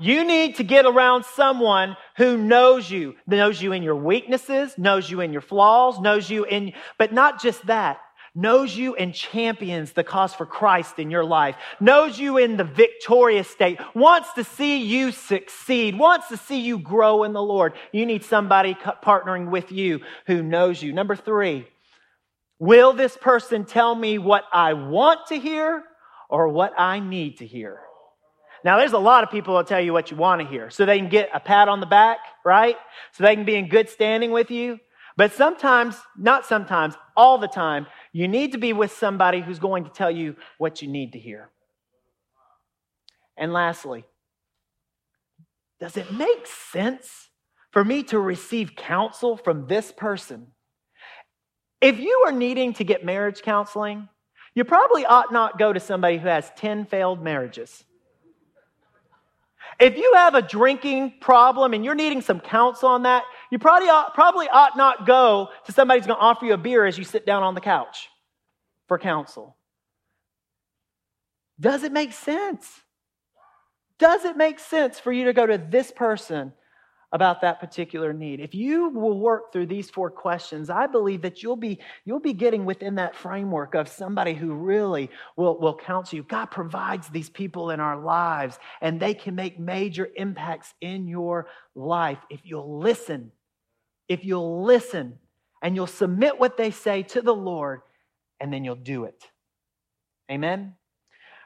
You 0.00 0.24
need 0.24 0.56
to 0.56 0.64
get 0.64 0.86
around 0.86 1.24
someone 1.24 1.96
who 2.16 2.36
knows 2.36 2.90
you, 2.90 3.16
knows 3.26 3.60
you 3.60 3.72
in 3.72 3.82
your 3.82 3.96
weaknesses, 3.96 4.76
knows 4.78 5.10
you 5.10 5.20
in 5.20 5.32
your 5.32 5.42
flaws, 5.42 5.98
knows 6.00 6.30
you 6.30 6.44
in, 6.44 6.72
but 6.98 7.12
not 7.12 7.40
just 7.40 7.66
that, 7.66 7.98
knows 8.34 8.76
you 8.76 8.94
and 8.94 9.12
champions 9.12 9.92
the 9.92 10.04
cause 10.04 10.32
for 10.34 10.46
Christ 10.46 10.98
in 10.98 11.10
your 11.10 11.24
life, 11.24 11.56
knows 11.80 12.18
you 12.18 12.38
in 12.38 12.56
the 12.56 12.64
victorious 12.64 13.48
state, 13.48 13.80
wants 13.94 14.32
to 14.34 14.44
see 14.44 14.84
you 14.84 15.10
succeed, 15.10 15.98
wants 15.98 16.28
to 16.28 16.36
see 16.36 16.60
you 16.60 16.78
grow 16.78 17.24
in 17.24 17.32
the 17.32 17.42
Lord. 17.42 17.72
You 17.90 18.06
need 18.06 18.24
somebody 18.24 18.74
partnering 18.74 19.50
with 19.50 19.72
you 19.72 20.00
who 20.26 20.42
knows 20.42 20.80
you. 20.80 20.92
Number 20.92 21.16
three, 21.16 21.66
will 22.60 22.92
this 22.92 23.16
person 23.16 23.64
tell 23.64 23.94
me 23.94 24.18
what 24.18 24.44
I 24.52 24.74
want 24.74 25.26
to 25.28 25.38
hear 25.38 25.82
or 26.30 26.48
what 26.48 26.72
I 26.78 27.00
need 27.00 27.38
to 27.38 27.46
hear? 27.46 27.80
Now, 28.64 28.76
there's 28.78 28.92
a 28.92 28.98
lot 28.98 29.22
of 29.24 29.30
people 29.30 29.56
that 29.56 29.66
tell 29.66 29.80
you 29.80 29.92
what 29.92 30.10
you 30.10 30.16
want 30.16 30.40
to 30.40 30.46
hear 30.46 30.70
so 30.70 30.84
they 30.84 30.98
can 30.98 31.08
get 31.08 31.30
a 31.32 31.40
pat 31.40 31.68
on 31.68 31.80
the 31.80 31.86
back, 31.86 32.18
right? 32.44 32.76
So 33.12 33.24
they 33.24 33.34
can 33.34 33.44
be 33.44 33.54
in 33.54 33.68
good 33.68 33.88
standing 33.88 34.30
with 34.30 34.50
you. 34.50 34.80
But 35.16 35.32
sometimes, 35.32 35.96
not 36.16 36.46
sometimes, 36.46 36.94
all 37.16 37.38
the 37.38 37.48
time, 37.48 37.86
you 38.12 38.28
need 38.28 38.52
to 38.52 38.58
be 38.58 38.72
with 38.72 38.92
somebody 38.92 39.40
who's 39.40 39.58
going 39.58 39.84
to 39.84 39.90
tell 39.90 40.10
you 40.10 40.36
what 40.58 40.80
you 40.80 40.88
need 40.88 41.12
to 41.12 41.18
hear. 41.18 41.50
And 43.36 43.52
lastly, 43.52 44.04
does 45.80 45.96
it 45.96 46.12
make 46.12 46.46
sense 46.46 47.28
for 47.72 47.84
me 47.84 48.02
to 48.04 48.18
receive 48.18 48.76
counsel 48.76 49.36
from 49.36 49.66
this 49.66 49.92
person? 49.92 50.48
If 51.80 51.98
you 52.00 52.24
are 52.26 52.32
needing 52.32 52.72
to 52.74 52.84
get 52.84 53.04
marriage 53.04 53.42
counseling, 53.42 54.08
you 54.54 54.64
probably 54.64 55.06
ought 55.06 55.32
not 55.32 55.58
go 55.58 55.72
to 55.72 55.78
somebody 55.78 56.18
who 56.18 56.26
has 56.26 56.50
10 56.56 56.86
failed 56.86 57.22
marriages. 57.22 57.84
If 59.80 59.96
you 59.96 60.12
have 60.14 60.34
a 60.34 60.42
drinking 60.42 61.14
problem 61.20 61.72
and 61.72 61.84
you're 61.84 61.94
needing 61.94 62.20
some 62.20 62.40
counsel 62.40 62.88
on 62.88 63.04
that, 63.04 63.22
you 63.50 63.58
probably 63.58 63.88
ought, 63.88 64.12
probably 64.12 64.48
ought 64.48 64.76
not 64.76 65.06
go 65.06 65.48
to 65.66 65.72
somebody 65.72 66.00
who's 66.00 66.06
going 66.06 66.18
to 66.18 66.22
offer 66.22 66.46
you 66.46 66.54
a 66.54 66.58
beer 66.58 66.84
as 66.84 66.98
you 66.98 67.04
sit 67.04 67.24
down 67.24 67.44
on 67.44 67.54
the 67.54 67.60
couch 67.60 68.08
for 68.88 68.98
counsel. 68.98 69.56
Does 71.60 71.84
it 71.84 71.92
make 71.92 72.12
sense? 72.12 72.80
Does 73.98 74.24
it 74.24 74.36
make 74.36 74.58
sense 74.58 74.98
for 74.98 75.12
you 75.12 75.26
to 75.26 75.32
go 75.32 75.46
to 75.46 75.58
this 75.58 75.92
person 75.92 76.52
about 77.12 77.40
that 77.40 77.58
particular 77.58 78.12
need. 78.12 78.38
If 78.38 78.54
you 78.54 78.90
will 78.90 79.18
work 79.18 79.52
through 79.52 79.66
these 79.66 79.88
four 79.88 80.10
questions, 80.10 80.68
I 80.68 80.86
believe 80.86 81.22
that 81.22 81.42
you'll 81.42 81.56
be, 81.56 81.78
you'll 82.04 82.20
be 82.20 82.34
getting 82.34 82.66
within 82.66 82.96
that 82.96 83.16
framework 83.16 83.74
of 83.74 83.88
somebody 83.88 84.34
who 84.34 84.52
really 84.52 85.10
will, 85.36 85.58
will 85.58 85.76
counsel 85.76 86.16
you. 86.16 86.22
God 86.22 86.46
provides 86.46 87.08
these 87.08 87.30
people 87.30 87.70
in 87.70 87.80
our 87.80 87.98
lives, 87.98 88.58
and 88.82 89.00
they 89.00 89.14
can 89.14 89.34
make 89.34 89.58
major 89.58 90.08
impacts 90.16 90.74
in 90.82 91.08
your 91.08 91.48
life 91.74 92.18
if 92.28 92.40
you'll 92.44 92.78
listen. 92.78 93.32
If 94.08 94.24
you'll 94.24 94.64
listen 94.64 95.18
and 95.62 95.74
you'll 95.74 95.86
submit 95.86 96.38
what 96.38 96.56
they 96.56 96.70
say 96.70 97.02
to 97.04 97.22
the 97.22 97.34
Lord, 97.34 97.80
and 98.38 98.52
then 98.52 98.64
you'll 98.64 98.76
do 98.76 99.04
it. 99.04 99.24
Amen? 100.30 100.74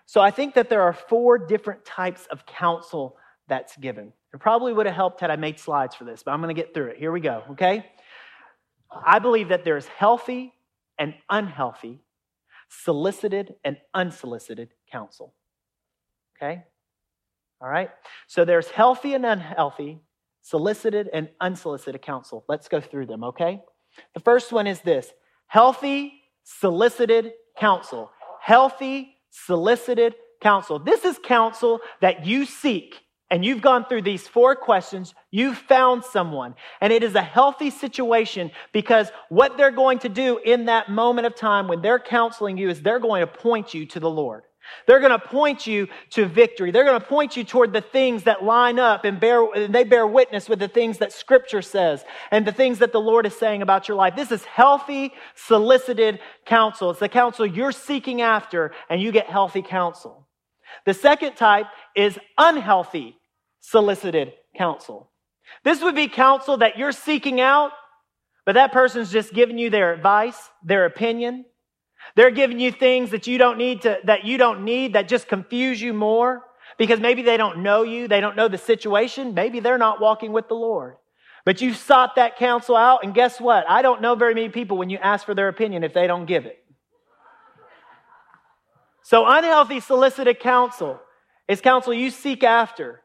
So 0.06 0.20
I 0.20 0.32
think 0.32 0.54
that 0.54 0.68
there 0.68 0.82
are 0.82 0.92
four 0.92 1.38
different 1.38 1.84
types 1.84 2.26
of 2.26 2.44
counsel 2.44 3.16
that's 3.48 3.76
given. 3.76 4.12
It 4.34 4.40
probably 4.40 4.72
would 4.72 4.86
have 4.86 4.94
helped 4.94 5.20
had 5.20 5.30
I 5.30 5.36
made 5.36 5.58
slides 5.58 5.94
for 5.94 6.04
this, 6.04 6.22
but 6.22 6.32
I'm 6.32 6.40
going 6.40 6.54
to 6.54 6.60
get 6.60 6.72
through 6.72 6.88
it. 6.88 6.96
Here 6.98 7.12
we 7.12 7.20
go, 7.20 7.42
okay? 7.50 7.86
I 8.90 9.18
believe 9.18 9.48
that 9.48 9.64
there's 9.64 9.86
healthy 9.86 10.52
and 10.98 11.14
unhealthy, 11.28 12.00
solicited 12.68 13.54
and 13.64 13.76
unsolicited 13.94 14.70
counsel. 14.90 15.34
Okay? 16.36 16.62
All 17.60 17.68
right? 17.68 17.90
So 18.26 18.44
there's 18.44 18.68
healthy 18.68 19.14
and 19.14 19.24
unhealthy, 19.24 20.00
solicited 20.40 21.08
and 21.12 21.28
unsolicited 21.40 22.02
counsel. 22.02 22.44
Let's 22.48 22.68
go 22.68 22.80
through 22.80 23.06
them, 23.06 23.24
okay? 23.24 23.62
The 24.14 24.20
first 24.20 24.52
one 24.52 24.66
is 24.66 24.80
this 24.80 25.10
healthy, 25.46 26.14
solicited 26.42 27.32
counsel. 27.58 28.10
Healthy, 28.40 29.14
solicited 29.30 30.14
counsel. 30.40 30.78
This 30.78 31.04
is 31.04 31.18
counsel 31.22 31.80
that 32.00 32.26
you 32.26 32.44
seek. 32.44 33.00
And 33.32 33.42
you've 33.42 33.62
gone 33.62 33.86
through 33.86 34.02
these 34.02 34.28
four 34.28 34.54
questions, 34.54 35.14
you've 35.30 35.56
found 35.56 36.04
someone. 36.04 36.54
And 36.82 36.92
it 36.92 37.02
is 37.02 37.14
a 37.14 37.22
healthy 37.22 37.70
situation 37.70 38.50
because 38.72 39.10
what 39.30 39.56
they're 39.56 39.70
going 39.70 40.00
to 40.00 40.10
do 40.10 40.36
in 40.36 40.66
that 40.66 40.90
moment 40.90 41.26
of 41.26 41.34
time 41.34 41.66
when 41.66 41.80
they're 41.80 41.98
counseling 41.98 42.58
you 42.58 42.68
is 42.68 42.82
they're 42.82 43.00
going 43.00 43.22
to 43.22 43.26
point 43.26 43.72
you 43.72 43.86
to 43.86 44.00
the 44.00 44.10
Lord. 44.10 44.42
They're 44.86 45.00
going 45.00 45.18
to 45.18 45.18
point 45.18 45.66
you 45.66 45.88
to 46.10 46.26
victory. 46.26 46.72
They're 46.72 46.84
going 46.84 47.00
to 47.00 47.06
point 47.06 47.34
you 47.34 47.42
toward 47.42 47.72
the 47.72 47.80
things 47.80 48.24
that 48.24 48.44
line 48.44 48.78
up 48.78 49.06
and 49.06 49.18
bear, 49.18 49.42
and 49.54 49.74
they 49.74 49.84
bear 49.84 50.06
witness 50.06 50.46
with 50.46 50.58
the 50.58 50.68
things 50.68 50.98
that 50.98 51.10
Scripture 51.10 51.62
says 51.62 52.04
and 52.30 52.46
the 52.46 52.52
things 52.52 52.80
that 52.80 52.92
the 52.92 53.00
Lord 53.00 53.24
is 53.24 53.34
saying 53.34 53.62
about 53.62 53.88
your 53.88 53.96
life. 53.96 54.14
This 54.14 54.30
is 54.30 54.44
healthy, 54.44 55.14
solicited 55.34 56.20
counsel. 56.44 56.90
It's 56.90 57.00
the 57.00 57.08
counsel 57.08 57.46
you're 57.46 57.72
seeking 57.72 58.20
after, 58.20 58.72
and 58.90 59.00
you 59.00 59.10
get 59.10 59.30
healthy 59.30 59.62
counsel. 59.62 60.28
The 60.84 60.94
second 60.94 61.34
type 61.34 61.66
is 61.96 62.18
unhealthy, 62.38 63.16
solicited 63.62 64.34
counsel. 64.56 65.10
This 65.64 65.82
would 65.82 65.94
be 65.94 66.08
counsel 66.08 66.58
that 66.58 66.76
you're 66.76 66.92
seeking 66.92 67.40
out, 67.40 67.72
but 68.44 68.52
that 68.52 68.72
person's 68.72 69.10
just 69.10 69.32
giving 69.32 69.56
you 69.56 69.70
their 69.70 69.94
advice, 69.94 70.50
their 70.62 70.84
opinion, 70.84 71.46
they're 72.14 72.30
giving 72.30 72.60
you 72.60 72.72
things 72.72 73.10
that 73.10 73.26
you 73.26 73.38
don't 73.38 73.58
need 73.58 73.82
to, 73.82 73.98
that 74.04 74.24
you 74.24 74.36
don't 74.36 74.64
need, 74.64 74.94
that 74.94 75.08
just 75.08 75.28
confuse 75.28 75.80
you 75.80 75.94
more 75.94 76.42
because 76.78 77.00
maybe 77.00 77.22
they 77.22 77.36
don't 77.36 77.62
know 77.62 77.82
you. 77.82 78.08
They 78.08 78.20
don't 78.20 78.36
know 78.36 78.48
the 78.48 78.58
situation. 78.58 79.34
Maybe 79.34 79.60
they're 79.60 79.78
not 79.78 80.00
walking 80.00 80.32
with 80.32 80.48
the 80.48 80.54
Lord. 80.54 80.96
But 81.44 81.60
you 81.60 81.74
sought 81.74 82.16
that 82.16 82.36
counsel 82.36 82.76
out, 82.76 83.02
and 83.02 83.14
guess 83.14 83.40
what? 83.40 83.68
I 83.68 83.82
don't 83.82 84.00
know 84.00 84.14
very 84.14 84.34
many 84.34 84.48
people 84.48 84.76
when 84.76 84.90
you 84.90 84.98
ask 84.98 85.26
for 85.26 85.34
their 85.34 85.48
opinion 85.48 85.82
if 85.82 85.92
they 85.92 86.06
don't 86.06 86.26
give 86.26 86.46
it. 86.46 86.58
So, 89.02 89.26
unhealthy 89.26 89.80
solicited 89.80 90.38
counsel 90.38 91.00
is 91.48 91.60
counsel 91.60 91.92
you 91.92 92.10
seek 92.10 92.44
after, 92.44 93.01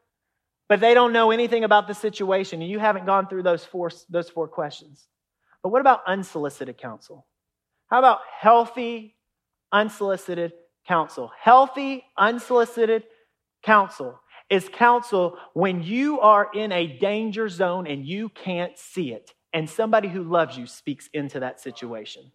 but 0.68 0.80
they 0.80 0.94
don't 0.94 1.12
know 1.12 1.30
anything 1.30 1.64
about 1.64 1.88
the 1.88 1.94
situation, 1.94 2.60
and 2.62 2.70
you 2.70 2.78
haven't 2.78 3.06
gone 3.06 3.26
through 3.26 3.42
those 3.42 3.64
four, 3.64 3.90
those 4.10 4.28
four 4.28 4.48
questions. 4.48 5.06
But 5.62 5.70
what 5.70 5.80
about 5.80 6.02
unsolicited 6.06 6.78
counsel? 6.78 7.26
How 7.88 7.98
about 7.98 8.20
healthy, 8.38 9.16
unsolicited 9.72 10.52
counsel? 10.86 11.30
Healthy, 11.40 12.04
unsolicited 12.16 13.04
counsel 13.62 14.20
is 14.50 14.68
counsel 14.72 15.36
when 15.52 15.82
you 15.82 16.20
are 16.20 16.48
in 16.54 16.72
a 16.72 16.86
danger 16.86 17.48
zone 17.48 17.86
and 17.86 18.06
you 18.06 18.28
can't 18.30 18.78
see 18.78 19.12
it, 19.12 19.34
and 19.52 19.68
somebody 19.68 20.08
who 20.08 20.22
loves 20.22 20.56
you 20.56 20.66
speaks 20.66 21.08
into 21.12 21.40
that 21.40 21.60
situation. 21.60 22.30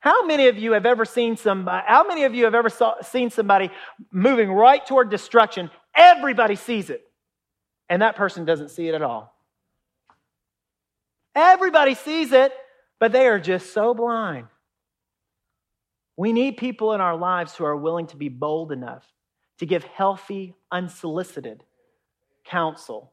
How 0.00 0.26
many 0.26 0.48
of 0.48 0.58
you 0.58 0.72
have 0.72 0.86
ever 0.86 1.04
seen 1.04 1.36
somebody, 1.36 1.84
how 1.86 2.06
many 2.06 2.24
of 2.24 2.34
you 2.34 2.44
have 2.44 2.54
ever 2.54 2.68
saw, 2.68 3.00
seen 3.02 3.30
somebody 3.30 3.70
moving 4.10 4.50
right 4.50 4.84
toward 4.84 5.10
destruction? 5.10 5.70
Everybody 5.94 6.56
sees 6.56 6.90
it, 6.90 7.02
and 7.88 8.02
that 8.02 8.16
person 8.16 8.44
doesn't 8.44 8.70
see 8.70 8.88
it 8.88 8.94
at 8.94 9.02
all. 9.02 9.34
Everybody 11.34 11.94
sees 11.94 12.32
it, 12.32 12.52
but 12.98 13.12
they 13.12 13.26
are 13.26 13.38
just 13.38 13.72
so 13.72 13.94
blind. 13.94 14.46
We 16.16 16.32
need 16.32 16.56
people 16.56 16.92
in 16.92 17.00
our 17.00 17.16
lives 17.16 17.54
who 17.54 17.64
are 17.64 17.76
willing 17.76 18.06
to 18.08 18.16
be 18.16 18.28
bold 18.28 18.70
enough 18.72 19.04
to 19.58 19.66
give 19.66 19.84
healthy, 19.84 20.54
unsolicited 20.70 21.64
counsel 22.44 23.12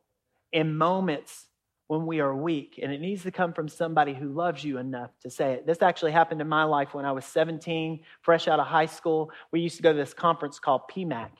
in 0.51 0.77
moments 0.77 1.48
when 1.89 2.05
we 2.05 2.19
are 2.19 2.35
weak. 2.35 2.79
And 2.81 2.93
it 2.93 3.01
needs 3.01 3.23
to 3.23 3.31
come 3.31 3.51
from 3.51 3.67
somebody 3.67 4.13
who 4.13 4.29
loves 4.29 4.63
you 4.63 4.77
enough 4.77 5.09
to 5.21 5.29
say 5.31 5.53
it. 5.53 5.65
This 5.65 5.81
actually 5.81 6.11
happened 6.11 6.39
in 6.39 6.47
my 6.47 6.63
life 6.63 6.93
when 6.93 7.03
I 7.03 7.11
was 7.11 7.25
17, 7.25 8.01
fresh 8.21 8.47
out 8.47 8.59
of 8.59 8.67
high 8.67 8.85
school. 8.85 9.31
We 9.51 9.61
used 9.61 9.77
to 9.77 9.81
go 9.81 9.91
to 9.91 9.97
this 9.97 10.13
conference 10.13 10.59
called 10.59 10.81
PMAC. 10.91 11.31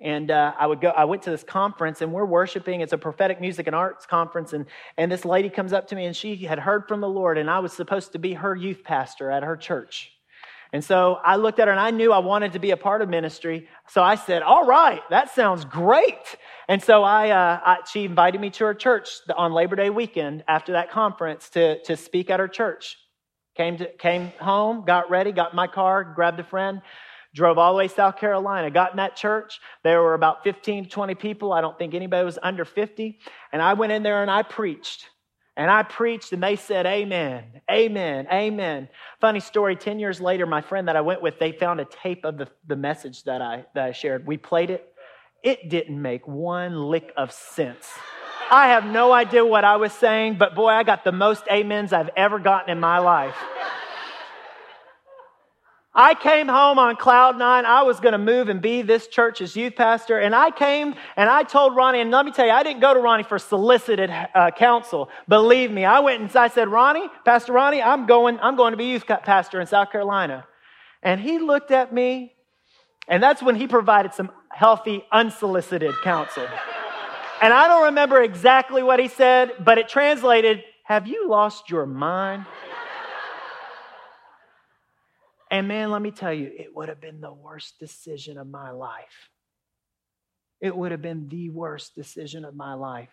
And 0.00 0.30
uh, 0.30 0.54
I 0.58 0.66
would 0.66 0.80
go, 0.80 0.88
I 0.88 1.04
went 1.04 1.24
to 1.24 1.30
this 1.30 1.44
conference 1.44 2.00
and 2.00 2.10
we're 2.10 2.24
worshiping. 2.24 2.80
It's 2.80 2.94
a 2.94 2.98
prophetic 2.98 3.38
music 3.38 3.66
and 3.66 3.76
arts 3.76 4.06
conference. 4.06 4.54
And, 4.54 4.64
and 4.96 5.12
this 5.12 5.26
lady 5.26 5.50
comes 5.50 5.74
up 5.74 5.88
to 5.88 5.94
me 5.94 6.06
and 6.06 6.16
she 6.16 6.36
had 6.36 6.58
heard 6.58 6.88
from 6.88 7.02
the 7.02 7.08
Lord 7.08 7.36
and 7.36 7.50
I 7.50 7.58
was 7.58 7.74
supposed 7.74 8.12
to 8.12 8.18
be 8.18 8.32
her 8.32 8.56
youth 8.56 8.82
pastor 8.82 9.30
at 9.30 9.42
her 9.42 9.58
church. 9.58 10.17
And 10.72 10.84
so 10.84 11.18
I 11.24 11.36
looked 11.36 11.58
at 11.60 11.68
her 11.68 11.72
and 11.72 11.80
I 11.80 11.90
knew 11.90 12.12
I 12.12 12.18
wanted 12.18 12.52
to 12.52 12.58
be 12.58 12.72
a 12.72 12.76
part 12.76 13.00
of 13.00 13.08
ministry. 13.08 13.68
So 13.88 14.02
I 14.02 14.16
said, 14.16 14.42
All 14.42 14.66
right, 14.66 15.00
that 15.10 15.34
sounds 15.34 15.64
great. 15.64 16.36
And 16.68 16.82
so 16.82 17.02
I, 17.02 17.30
uh, 17.30 17.60
I, 17.64 17.76
she 17.90 18.04
invited 18.04 18.40
me 18.40 18.50
to 18.50 18.64
her 18.64 18.74
church 18.74 19.08
on 19.34 19.52
Labor 19.52 19.76
Day 19.76 19.88
weekend 19.88 20.44
after 20.46 20.72
that 20.72 20.90
conference 20.90 21.48
to, 21.50 21.82
to 21.84 21.96
speak 21.96 22.28
at 22.28 22.38
her 22.38 22.48
church. 22.48 22.98
Came, 23.56 23.78
to, 23.78 23.90
came 23.96 24.28
home, 24.38 24.84
got 24.84 25.10
ready, 25.10 25.32
got 25.32 25.54
my 25.54 25.66
car, 25.66 26.04
grabbed 26.04 26.38
a 26.38 26.44
friend, 26.44 26.82
drove 27.34 27.58
all 27.58 27.72
the 27.72 27.78
way 27.78 27.88
to 27.88 27.94
South 27.94 28.18
Carolina. 28.18 28.70
Got 28.70 28.92
in 28.92 28.98
that 28.98 29.16
church. 29.16 29.58
There 29.82 30.02
were 30.02 30.14
about 30.14 30.44
15 30.44 30.84
to 30.84 30.90
20 30.90 31.14
people. 31.14 31.52
I 31.52 31.60
don't 31.62 31.76
think 31.78 31.94
anybody 31.94 32.24
was 32.24 32.38
under 32.42 32.64
50. 32.64 33.18
And 33.52 33.62
I 33.62 33.72
went 33.72 33.92
in 33.92 34.02
there 34.02 34.22
and 34.22 34.30
I 34.30 34.42
preached. 34.42 35.08
And 35.58 35.72
I 35.72 35.82
preached, 35.82 36.32
and 36.32 36.40
they 36.40 36.54
said, 36.54 36.86
Amen, 36.86 37.42
Amen, 37.68 38.28
Amen. 38.32 38.88
Funny 39.20 39.40
story 39.40 39.74
10 39.74 39.98
years 39.98 40.20
later, 40.20 40.46
my 40.46 40.60
friend 40.60 40.86
that 40.86 40.94
I 40.94 41.00
went 41.00 41.20
with, 41.20 41.40
they 41.40 41.50
found 41.50 41.80
a 41.80 41.84
tape 41.84 42.24
of 42.24 42.38
the, 42.38 42.48
the 42.68 42.76
message 42.76 43.24
that 43.24 43.42
I, 43.42 43.64
that 43.74 43.84
I 43.84 43.90
shared. 43.90 44.24
We 44.24 44.36
played 44.36 44.70
it. 44.70 44.90
It 45.42 45.68
didn't 45.68 46.00
make 46.00 46.28
one 46.28 46.80
lick 46.80 47.12
of 47.16 47.32
sense. 47.32 47.88
I 48.52 48.68
have 48.68 48.84
no 48.84 49.12
idea 49.12 49.44
what 49.44 49.64
I 49.64 49.76
was 49.76 49.92
saying, 49.92 50.36
but 50.38 50.54
boy, 50.54 50.68
I 50.68 50.84
got 50.84 51.02
the 51.02 51.12
most 51.12 51.42
amens 51.50 51.92
I've 51.92 52.10
ever 52.16 52.38
gotten 52.38 52.70
in 52.70 52.78
my 52.78 52.98
life. 52.98 53.36
I 55.98 56.14
came 56.14 56.46
home 56.46 56.78
on 56.78 56.94
cloud 56.94 57.36
nine. 57.36 57.66
I 57.66 57.82
was 57.82 57.98
going 57.98 58.12
to 58.12 58.18
move 58.18 58.48
and 58.48 58.62
be 58.62 58.82
this 58.82 59.08
church's 59.08 59.56
youth 59.56 59.74
pastor. 59.74 60.16
And 60.16 60.32
I 60.32 60.52
came 60.52 60.94
and 61.16 61.28
I 61.28 61.42
told 61.42 61.74
Ronnie, 61.74 62.00
and 62.00 62.12
let 62.12 62.24
me 62.24 62.30
tell 62.30 62.46
you, 62.46 62.52
I 62.52 62.62
didn't 62.62 62.78
go 62.78 62.94
to 62.94 63.00
Ronnie 63.00 63.24
for 63.24 63.36
solicited 63.36 64.08
uh, 64.08 64.52
counsel. 64.52 65.10
Believe 65.28 65.72
me, 65.72 65.84
I 65.84 65.98
went 65.98 66.20
and 66.22 66.36
I 66.36 66.46
said, 66.46 66.68
Ronnie, 66.68 67.08
Pastor 67.24 67.52
Ronnie, 67.52 67.82
I'm 67.82 68.06
going, 68.06 68.38
I'm 68.38 68.54
going 68.54 68.70
to 68.70 68.76
be 68.76 68.84
youth 68.84 69.06
pastor 69.06 69.60
in 69.60 69.66
South 69.66 69.90
Carolina. 69.90 70.46
And 71.02 71.20
he 71.20 71.40
looked 71.40 71.72
at 71.72 71.92
me, 71.92 72.32
and 73.08 73.20
that's 73.20 73.42
when 73.42 73.56
he 73.56 73.66
provided 73.66 74.14
some 74.14 74.30
healthy, 74.52 75.04
unsolicited 75.10 75.96
counsel. 76.04 76.46
and 77.42 77.52
I 77.52 77.66
don't 77.66 77.86
remember 77.86 78.22
exactly 78.22 78.84
what 78.84 79.00
he 79.00 79.08
said, 79.08 79.50
but 79.64 79.78
it 79.78 79.88
translated, 79.88 80.62
Have 80.84 81.08
you 81.08 81.28
lost 81.28 81.70
your 81.70 81.86
mind? 81.86 82.46
And 85.50 85.68
man, 85.68 85.90
let 85.90 86.02
me 86.02 86.10
tell 86.10 86.32
you, 86.32 86.50
it 86.56 86.74
would 86.74 86.88
have 86.88 87.00
been 87.00 87.20
the 87.20 87.32
worst 87.32 87.78
decision 87.78 88.38
of 88.38 88.46
my 88.46 88.70
life. 88.70 89.30
It 90.60 90.76
would 90.76 90.90
have 90.92 91.02
been 91.02 91.28
the 91.28 91.50
worst 91.50 91.94
decision 91.94 92.44
of 92.44 92.54
my 92.54 92.74
life. 92.74 93.10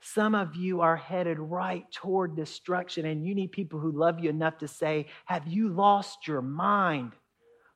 Some 0.00 0.34
of 0.34 0.54
you 0.54 0.80
are 0.80 0.96
headed 0.96 1.38
right 1.38 1.84
toward 1.92 2.36
destruction, 2.36 3.06
and 3.06 3.26
you 3.26 3.34
need 3.34 3.52
people 3.52 3.80
who 3.80 3.90
love 3.90 4.20
you 4.20 4.30
enough 4.30 4.58
to 4.58 4.68
say, 4.68 5.06
Have 5.26 5.48
you 5.48 5.68
lost 5.68 6.28
your 6.28 6.42
mind? 6.42 7.12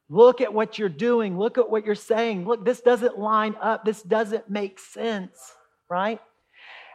Look 0.09 0.41
at 0.41 0.53
what 0.53 0.79
you're 0.79 0.89
doing. 0.89 1.39
Look 1.39 1.59
at 1.59 1.71
what 1.71 1.87
you're 1.87 1.95
saying. 1.95 2.45
Look, 2.47 2.65
this 2.65 2.81
doesn't 2.81 3.19
line 3.19 3.57
up. 3.61 3.85
This 3.85 4.03
doesn't 4.03 4.51
make 4.51 4.79
sense, 4.79 5.53
right? 5.89 6.21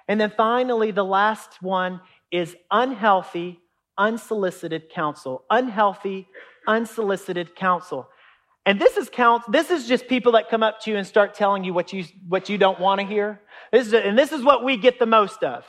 And 0.07 0.21
then 0.21 0.31
finally, 0.37 0.91
the 0.91 1.03
last 1.03 1.61
one 1.61 1.99
is 2.31 2.55
unhealthy, 2.71 3.59
unsolicited 3.97 4.89
counsel. 4.89 5.43
Unhealthy, 5.49 6.27
unsolicited 6.67 7.55
counsel. 7.55 8.09
And 8.65 8.81
this 8.81 8.97
is 8.97 9.09
count, 9.09 9.49
this 9.49 9.71
is 9.71 9.87
just 9.87 10.07
people 10.07 10.33
that 10.33 10.49
come 10.49 10.61
up 10.61 10.81
to 10.81 10.91
you 10.91 10.97
and 10.97 11.07
start 11.07 11.33
telling 11.33 11.63
you 11.63 11.73
what 11.73 11.93
you 11.93 12.03
what 12.27 12.49
you 12.49 12.57
don't 12.57 12.79
want 12.79 12.99
to 12.99 13.07
hear. 13.07 13.41
This 13.71 13.87
is, 13.87 13.93
and 13.93 14.17
this 14.17 14.33
is 14.33 14.43
what 14.43 14.63
we 14.63 14.75
get 14.75 14.99
the 14.99 15.05
most 15.05 15.41
of 15.43 15.65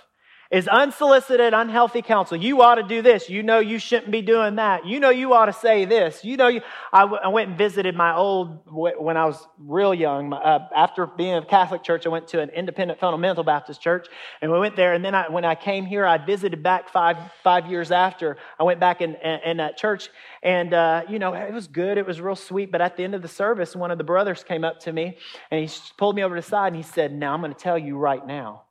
is 0.50 0.66
unsolicited, 0.66 1.52
unhealthy 1.52 2.00
counsel. 2.00 2.38
You 2.38 2.62
ought 2.62 2.76
to 2.76 2.82
do 2.82 3.02
this. 3.02 3.28
You 3.28 3.42
know 3.42 3.58
you 3.58 3.78
shouldn't 3.78 4.10
be 4.10 4.22
doing 4.22 4.56
that. 4.56 4.86
You 4.86 4.98
know 4.98 5.10
you 5.10 5.34
ought 5.34 5.46
to 5.46 5.52
say 5.52 5.84
this. 5.84 6.24
You 6.24 6.38
know 6.38 6.48
you. 6.48 6.62
I, 6.90 7.00
w- 7.02 7.20
I 7.22 7.28
went 7.28 7.50
and 7.50 7.58
visited 7.58 7.94
my 7.94 8.14
old 8.14 8.60
when 8.66 9.18
I 9.18 9.26
was 9.26 9.46
real 9.58 9.92
young. 9.92 10.32
Uh, 10.32 10.66
after 10.74 11.06
being 11.06 11.34
a 11.34 11.44
Catholic 11.44 11.82
church, 11.82 12.06
I 12.06 12.08
went 12.08 12.28
to 12.28 12.40
an 12.40 12.48
independent 12.50 12.98
fundamental 12.98 13.44
Baptist 13.44 13.82
church, 13.82 14.06
and 14.40 14.50
we 14.50 14.58
went 14.58 14.74
there. 14.74 14.94
And 14.94 15.04
then 15.04 15.14
I, 15.14 15.28
when 15.28 15.44
I 15.44 15.54
came 15.54 15.84
here, 15.84 16.06
I 16.06 16.16
visited 16.16 16.62
back 16.62 16.88
five 16.88 17.18
five 17.44 17.66
years 17.66 17.90
after. 17.90 18.38
I 18.58 18.62
went 18.62 18.80
back 18.80 19.02
in, 19.02 19.16
in, 19.16 19.40
in 19.44 19.56
that 19.58 19.76
church, 19.76 20.08
and 20.42 20.72
uh, 20.72 21.02
you 21.10 21.18
know 21.18 21.34
it 21.34 21.52
was 21.52 21.66
good. 21.66 21.98
It 21.98 22.06
was 22.06 22.22
real 22.22 22.36
sweet. 22.36 22.72
But 22.72 22.80
at 22.80 22.96
the 22.96 23.04
end 23.04 23.14
of 23.14 23.20
the 23.20 23.28
service, 23.28 23.76
one 23.76 23.90
of 23.90 23.98
the 23.98 24.04
brothers 24.04 24.44
came 24.44 24.64
up 24.64 24.80
to 24.80 24.92
me 24.94 25.18
and 25.50 25.68
he 25.68 25.78
pulled 25.98 26.16
me 26.16 26.22
over 26.24 26.34
to 26.36 26.40
the 26.40 26.48
side 26.48 26.68
and 26.68 26.76
he 26.76 26.82
said, 26.82 27.12
"Now 27.12 27.34
I'm 27.34 27.42
going 27.42 27.52
to 27.52 27.58
tell 27.58 27.76
you 27.76 27.98
right 27.98 28.26
now." 28.26 28.62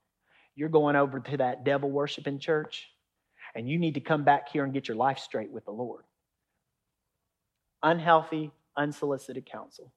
You're 0.58 0.70
going 0.70 0.96
over 0.96 1.20
to 1.20 1.38
that 1.38 1.64
devil 1.64 1.90
worshiping 1.90 2.40
church 2.40 2.90
and 3.54 3.70
you 3.70 3.78
need 3.78 3.94
to 3.94 4.00
come 4.02 4.24
back 4.24 4.50
here 4.50 4.64
and 4.64 4.74
get 4.74 4.88
your 4.88 4.98
life 4.98 5.20
straight 5.20 5.52
with 5.52 5.66
the 5.66 5.72
Lord. 5.72 6.04
Unhealthy, 7.84 8.52
unsolicited 8.76 9.46
counsel. 9.46 9.94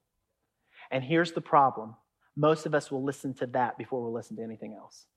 And 0.91 1.03
here's 1.03 1.31
the 1.31 1.41
problem 1.41 1.95
most 2.37 2.67
of 2.67 2.75
us 2.75 2.91
will 2.91 3.03
listen 3.03 3.33
to 3.35 3.47
that 3.47 3.77
before 3.77 4.03
we'll 4.03 4.13
listen 4.13 4.37
to 4.37 4.43
anything 4.43 4.75
else. 4.75 5.07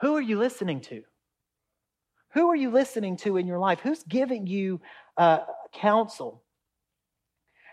Who 0.00 0.16
are 0.16 0.20
you 0.20 0.36
listening 0.36 0.80
to? 0.82 1.04
Who 2.34 2.50
are 2.50 2.56
you 2.56 2.70
listening 2.70 3.16
to 3.18 3.36
in 3.36 3.46
your 3.46 3.60
life? 3.60 3.78
Who's 3.80 4.02
giving 4.02 4.48
you 4.48 4.80
uh, 5.16 5.38
counsel? 5.72 6.42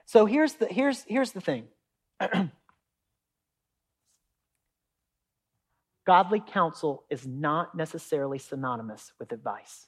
So 0.05 0.27
here's 0.27 0.53
the, 0.53 0.67
here's, 0.67 1.03
here's 1.07 1.31
the 1.31 1.41
thing 1.41 1.65
godly 6.11 6.43
counsel 6.45 7.05
is 7.09 7.25
not 7.25 7.73
necessarily 7.73 8.37
synonymous 8.37 9.13
with 9.17 9.31
advice. 9.31 9.87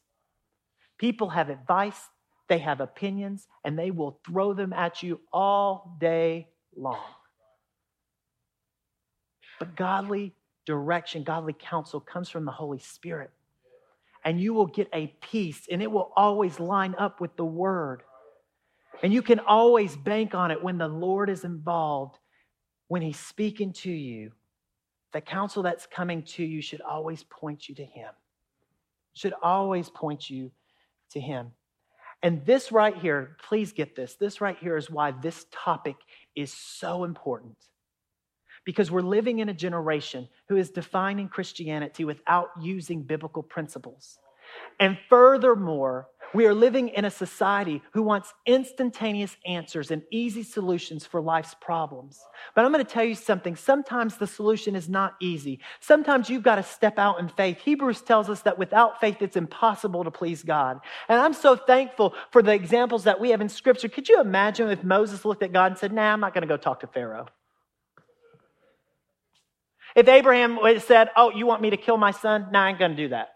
People 0.98 1.28
have 1.28 1.50
advice, 1.50 2.00
they 2.48 2.60
have 2.60 2.80
opinions, 2.80 3.46
and 3.66 3.78
they 3.78 3.92
will 3.92 4.22
throw 4.26 4.54
them 4.54 4.72
at 4.72 5.04
you 5.04 5.20
all 5.34 5.98
day 6.00 6.48
long. 6.78 7.04
But 9.60 9.76
godly 9.76 10.34
direction, 10.66 11.24
godly 11.24 11.58
counsel 11.60 12.00
comes 12.00 12.30
from 12.30 12.46
the 12.46 12.54
Holy 12.54 12.80
Spirit. 12.80 13.32
And 14.24 14.40
you 14.40 14.54
will 14.54 14.68
get 14.68 14.88
a 14.94 15.08
peace, 15.20 15.68
and 15.70 15.82
it 15.82 15.92
will 15.92 16.14
always 16.16 16.58
line 16.58 16.96
up 16.98 17.20
with 17.20 17.36
the 17.36 17.44
Word. 17.44 18.02
And 19.02 19.12
you 19.12 19.22
can 19.22 19.40
always 19.40 19.98
bank 19.98 20.34
on 20.34 20.52
it 20.52 20.64
when 20.64 20.78
the 20.78 20.88
Lord 20.88 21.30
is 21.30 21.44
involved, 21.44 22.18
when 22.88 23.02
He's 23.02 23.20
speaking 23.20 23.74
to 23.74 23.92
you. 23.92 24.32
The 25.13 25.21
counsel 25.21 25.63
that's 25.63 25.86
coming 25.86 26.23
to 26.23 26.43
you 26.43 26.62
should 26.62 26.82
always 26.82 27.23
point 27.23 27.69
you 27.69 27.76
to 27.76 27.86
Him, 27.86 28.10
should 29.13 29.34
always 29.41 29.89
point 29.89 30.30
you 30.30 30.52
to 31.12 31.19
Him. 31.19 31.52
And 32.23 32.45
this 32.45 32.71
right 32.71 32.95
here, 32.95 33.38
please 33.47 33.73
get 33.73 33.95
this. 33.95 34.15
This 34.15 34.41
right 34.41 34.58
here 34.58 34.78
is 34.78 34.89
why 34.89 35.12
this 35.12 35.45
topic 35.52 35.97
is 36.36 36.54
so 36.54 37.04
important. 37.04 37.58
Because 38.65 38.89
we're 38.89 39.02
living 39.02 39.39
in 39.39 39.49
a 39.49 39.54
generation 39.54 40.30
who 40.47 40.56
is 40.56 40.69
defining 40.69 41.28
Christianity 41.28 42.06
without 42.06 42.49
using 42.62 43.04
biblical 43.04 43.43
principles. 43.43 44.17
And 44.80 44.97
furthermore, 45.10 46.08
we 46.34 46.46
are 46.46 46.54
living 46.54 46.89
in 46.89 47.06
a 47.06 47.12
society 47.12 47.82
who 47.91 48.02
wants 48.02 48.34
instantaneous 48.46 49.38
answers 49.46 49.91
and 49.91 50.02
easy 50.12 50.43
solutions 50.43 51.06
for 51.06 51.22
life's 51.22 51.56
problems. 51.62 52.19
But 52.56 52.65
I'm 52.65 52.72
going 52.72 52.84
to 52.84 52.91
tell 52.91 53.04
you 53.04 53.15
something. 53.15 53.56
Sometimes 53.56 54.17
the 54.17 54.28
solution 54.28 54.76
is 54.76 54.89
not 54.89 55.15
easy. 55.22 55.60
Sometimes 55.80 56.30
you've 56.30 56.43
got 56.43 56.56
to 56.56 56.63
step 56.63 56.98
out 56.98 57.19
in 57.19 57.30
faith. 57.30 57.60
Hebrews 57.60 58.02
tells 58.02 58.30
us 58.30 58.41
that 58.41 58.58
without 58.58 59.00
faith, 59.00 59.22
it's 59.22 59.38
impossible 59.38 60.04
to 60.04 60.12
please 60.12 60.43
God. 60.43 60.80
And 61.08 61.19
I'm 61.19 61.34
so 61.34 61.56
thankful 61.56 62.13
for 62.32 62.41
the 62.41 62.54
examples 62.54 63.04
that 63.04 63.19
we 63.19 63.30
have 63.30 63.41
in 63.41 63.50
Scripture. 63.50 63.89
Could 63.89 64.10
you 64.10 64.19
imagine 64.19 64.69
if 64.69 64.84
Moses 64.84 65.26
looked 65.26 65.43
at 65.43 65.54
God 65.54 65.72
and 65.72 65.78
said, 65.78 65.93
Nah, 65.93 66.13
I'm 66.13 66.19
not 66.19 66.34
going 66.34 66.41
to 66.41 66.48
go 66.48 66.58
talk 66.58 66.80
to 66.80 66.88
Pharaoh? 66.88 67.28
If 69.96 70.08
Abraham 70.08 70.58
said, 70.80 71.10
Oh, 71.15 71.32
you 71.32 71.46
want 71.46 71.62
me 71.62 71.69
to 71.69 71.78
kill 71.78 71.98
my 71.98 72.12
son? 72.12 72.48
Nah, 72.52 72.65
I 72.65 72.69
ain't 72.69 72.80
going 72.80 72.91
to 72.91 72.98
do 72.98 73.10
that. 73.10 73.33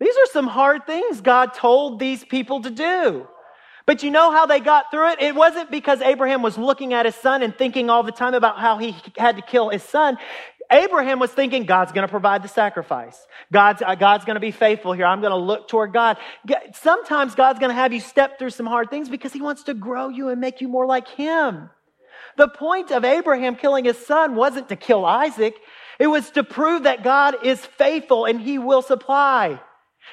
These 0.00 0.16
are 0.16 0.26
some 0.32 0.46
hard 0.46 0.86
things 0.86 1.20
God 1.20 1.54
told 1.54 1.98
these 1.98 2.24
people 2.24 2.62
to 2.62 2.70
do. 2.70 3.26
But 3.86 4.02
you 4.02 4.10
know 4.10 4.30
how 4.30 4.46
they 4.46 4.60
got 4.60 4.90
through 4.90 5.12
it? 5.12 5.22
It 5.22 5.34
wasn't 5.34 5.70
because 5.70 6.00
Abraham 6.00 6.42
was 6.42 6.56
looking 6.56 6.94
at 6.94 7.04
his 7.04 7.14
son 7.14 7.42
and 7.42 7.56
thinking 7.56 7.90
all 7.90 8.02
the 8.02 8.12
time 8.12 8.34
about 8.34 8.58
how 8.58 8.78
he 8.78 8.96
had 9.16 9.36
to 9.36 9.42
kill 9.42 9.68
his 9.68 9.82
son. 9.82 10.16
Abraham 10.70 11.18
was 11.18 11.30
thinking, 11.30 11.64
God's 11.64 11.92
going 11.92 12.06
to 12.06 12.10
provide 12.10 12.42
the 12.42 12.48
sacrifice. 12.48 13.18
God's, 13.52 13.82
uh, 13.82 13.94
God's 13.94 14.24
going 14.24 14.36
to 14.36 14.40
be 14.40 14.50
faithful 14.50 14.94
here. 14.94 15.04
I'm 15.04 15.20
going 15.20 15.32
to 15.32 15.36
look 15.36 15.68
toward 15.68 15.92
God. 15.92 16.16
Sometimes 16.72 17.34
God's 17.34 17.58
going 17.58 17.68
to 17.68 17.74
have 17.74 17.92
you 17.92 18.00
step 18.00 18.38
through 18.38 18.50
some 18.50 18.66
hard 18.66 18.88
things 18.88 19.10
because 19.10 19.32
he 19.34 19.42
wants 19.42 19.64
to 19.64 19.74
grow 19.74 20.08
you 20.08 20.30
and 20.30 20.40
make 20.40 20.62
you 20.62 20.68
more 20.68 20.86
like 20.86 21.06
him. 21.08 21.68
The 22.36 22.48
point 22.48 22.90
of 22.90 23.04
Abraham 23.04 23.54
killing 23.56 23.84
his 23.84 23.98
son 23.98 24.34
wasn't 24.34 24.70
to 24.70 24.76
kill 24.76 25.04
Isaac. 25.04 25.54
It 25.98 26.06
was 26.06 26.30
to 26.30 26.42
prove 26.42 26.84
that 26.84 27.04
God 27.04 27.44
is 27.44 27.64
faithful 27.64 28.24
and 28.24 28.40
he 28.40 28.58
will 28.58 28.82
supply. 28.82 29.60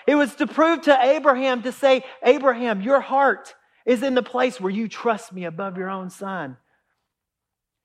It 0.08 0.16
was 0.16 0.36
to 0.36 0.48
prove 0.48 0.82
to 0.84 0.98
Abraham 1.02 1.64
to 1.64 1.72
say, 1.72 2.04
Abraham, 2.24 2.82
your 2.82 3.00
heart 3.00 3.56
is 3.86 4.04
in 4.04 4.16
the 4.16 4.24
place 4.24 4.60
where 4.60 4.72
you 4.72 4.88
trust 4.88 5.34
me 5.34 5.46
above 5.46 5.78
your 5.78 5.90
own 5.90 6.10
son. 6.10 6.58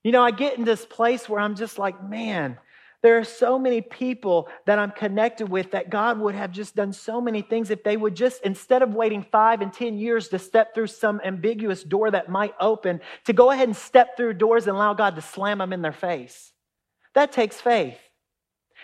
You 0.02 0.12
know, 0.12 0.22
I 0.22 0.30
get 0.30 0.58
in 0.58 0.64
this 0.64 0.86
place 0.86 1.28
where 1.28 1.40
I'm 1.40 1.56
just 1.56 1.78
like, 1.78 2.02
man, 2.02 2.58
there 3.02 3.18
are 3.18 3.24
so 3.24 3.58
many 3.58 3.80
people 3.80 4.48
that 4.64 4.78
I'm 4.78 4.90
connected 4.90 5.48
with 5.48 5.72
that 5.72 5.90
God 5.90 6.18
would 6.18 6.34
have 6.34 6.50
just 6.50 6.74
done 6.74 6.92
so 6.92 7.20
many 7.20 7.42
things 7.42 7.70
if 7.70 7.84
they 7.84 7.96
would 7.96 8.14
just, 8.14 8.42
instead 8.42 8.82
of 8.82 8.94
waiting 8.94 9.24
five 9.30 9.60
and 9.60 9.72
10 9.72 9.98
years 9.98 10.28
to 10.28 10.38
step 10.38 10.74
through 10.74 10.88
some 10.88 11.20
ambiguous 11.24 11.82
door 11.82 12.10
that 12.10 12.28
might 12.28 12.54
open, 12.58 13.00
to 13.24 13.32
go 13.32 13.50
ahead 13.50 13.68
and 13.68 13.76
step 13.76 14.16
through 14.16 14.34
doors 14.34 14.66
and 14.66 14.76
allow 14.76 14.94
God 14.94 15.14
to 15.16 15.22
slam 15.22 15.58
them 15.58 15.72
in 15.72 15.82
their 15.82 15.92
face. 15.92 16.52
That 17.14 17.32
takes 17.32 17.60
faith. 17.60 17.98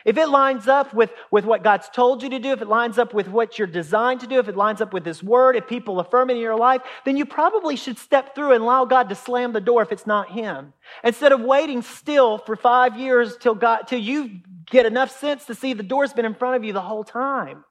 If 0.05 0.17
it 0.17 0.29
lines 0.29 0.69
up 0.69 0.93
with, 0.93 1.11
with 1.31 1.45
what 1.45 1.63
God's 1.63 1.89
told 1.89 2.23
you 2.23 2.31
to 2.31 2.39
do, 2.39 2.53
if 2.53 2.63
it 2.63 2.69
lines 2.69 2.99
up 2.99 3.15
with 3.15 3.29
what 3.29 3.59
you're 3.59 3.67
designed 3.67 4.21
to 4.21 4.27
do, 4.27 4.39
if 4.39 4.49
it 4.49 4.57
lines 4.57 4.81
up 4.81 4.93
with 4.93 5.07
His 5.07 5.23
Word, 5.23 5.57
if 5.57 5.67
people 5.67 6.01
affirm 6.01 6.31
it 6.31 6.35
in 6.35 6.41
your 6.41 6.57
life, 6.57 6.83
then 7.05 7.17
you 7.17 7.25
probably 7.25 7.77
should 7.77 7.99
step 7.99 8.35
through 8.35 8.53
and 8.53 8.63
allow 8.63 8.85
God 8.85 9.09
to 9.09 9.15
slam 9.15 9.53
the 9.53 9.61
door 9.61 9.83
if 9.83 9.93
it's 9.93 10.07
not 10.07 10.31
Him. 10.31 10.73
Instead 11.05 11.33
of 11.33 11.41
waiting 11.41 11.83
still 11.83 12.39
for 12.39 12.57
five 12.57 12.99
years 12.99 13.37
till 13.37 13.55
God 13.55 13.83
till 13.87 14.01
you 14.01 14.41
get 14.71 14.87
enough 14.87 15.17
sense 15.19 15.47
to 15.47 15.55
see 15.55 15.73
the 15.73 15.83
door's 15.83 16.13
been 16.13 16.25
in 16.25 16.35
front 16.35 16.57
of 16.57 16.65
you 16.65 16.73
the 16.73 16.81
whole 16.81 17.05
time. 17.05 17.65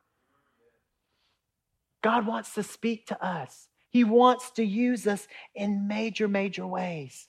God 2.02 2.26
wants 2.26 2.54
to 2.56 2.63
speak 2.63 3.08
to 3.08 3.26
us. 3.26 3.67
He 3.89 4.04
wants 4.04 4.52
to 4.52 4.63
use 4.63 5.06
us 5.06 5.28
in 5.54 5.88
major, 5.88 6.28
major 6.28 6.65
ways. 6.65 7.28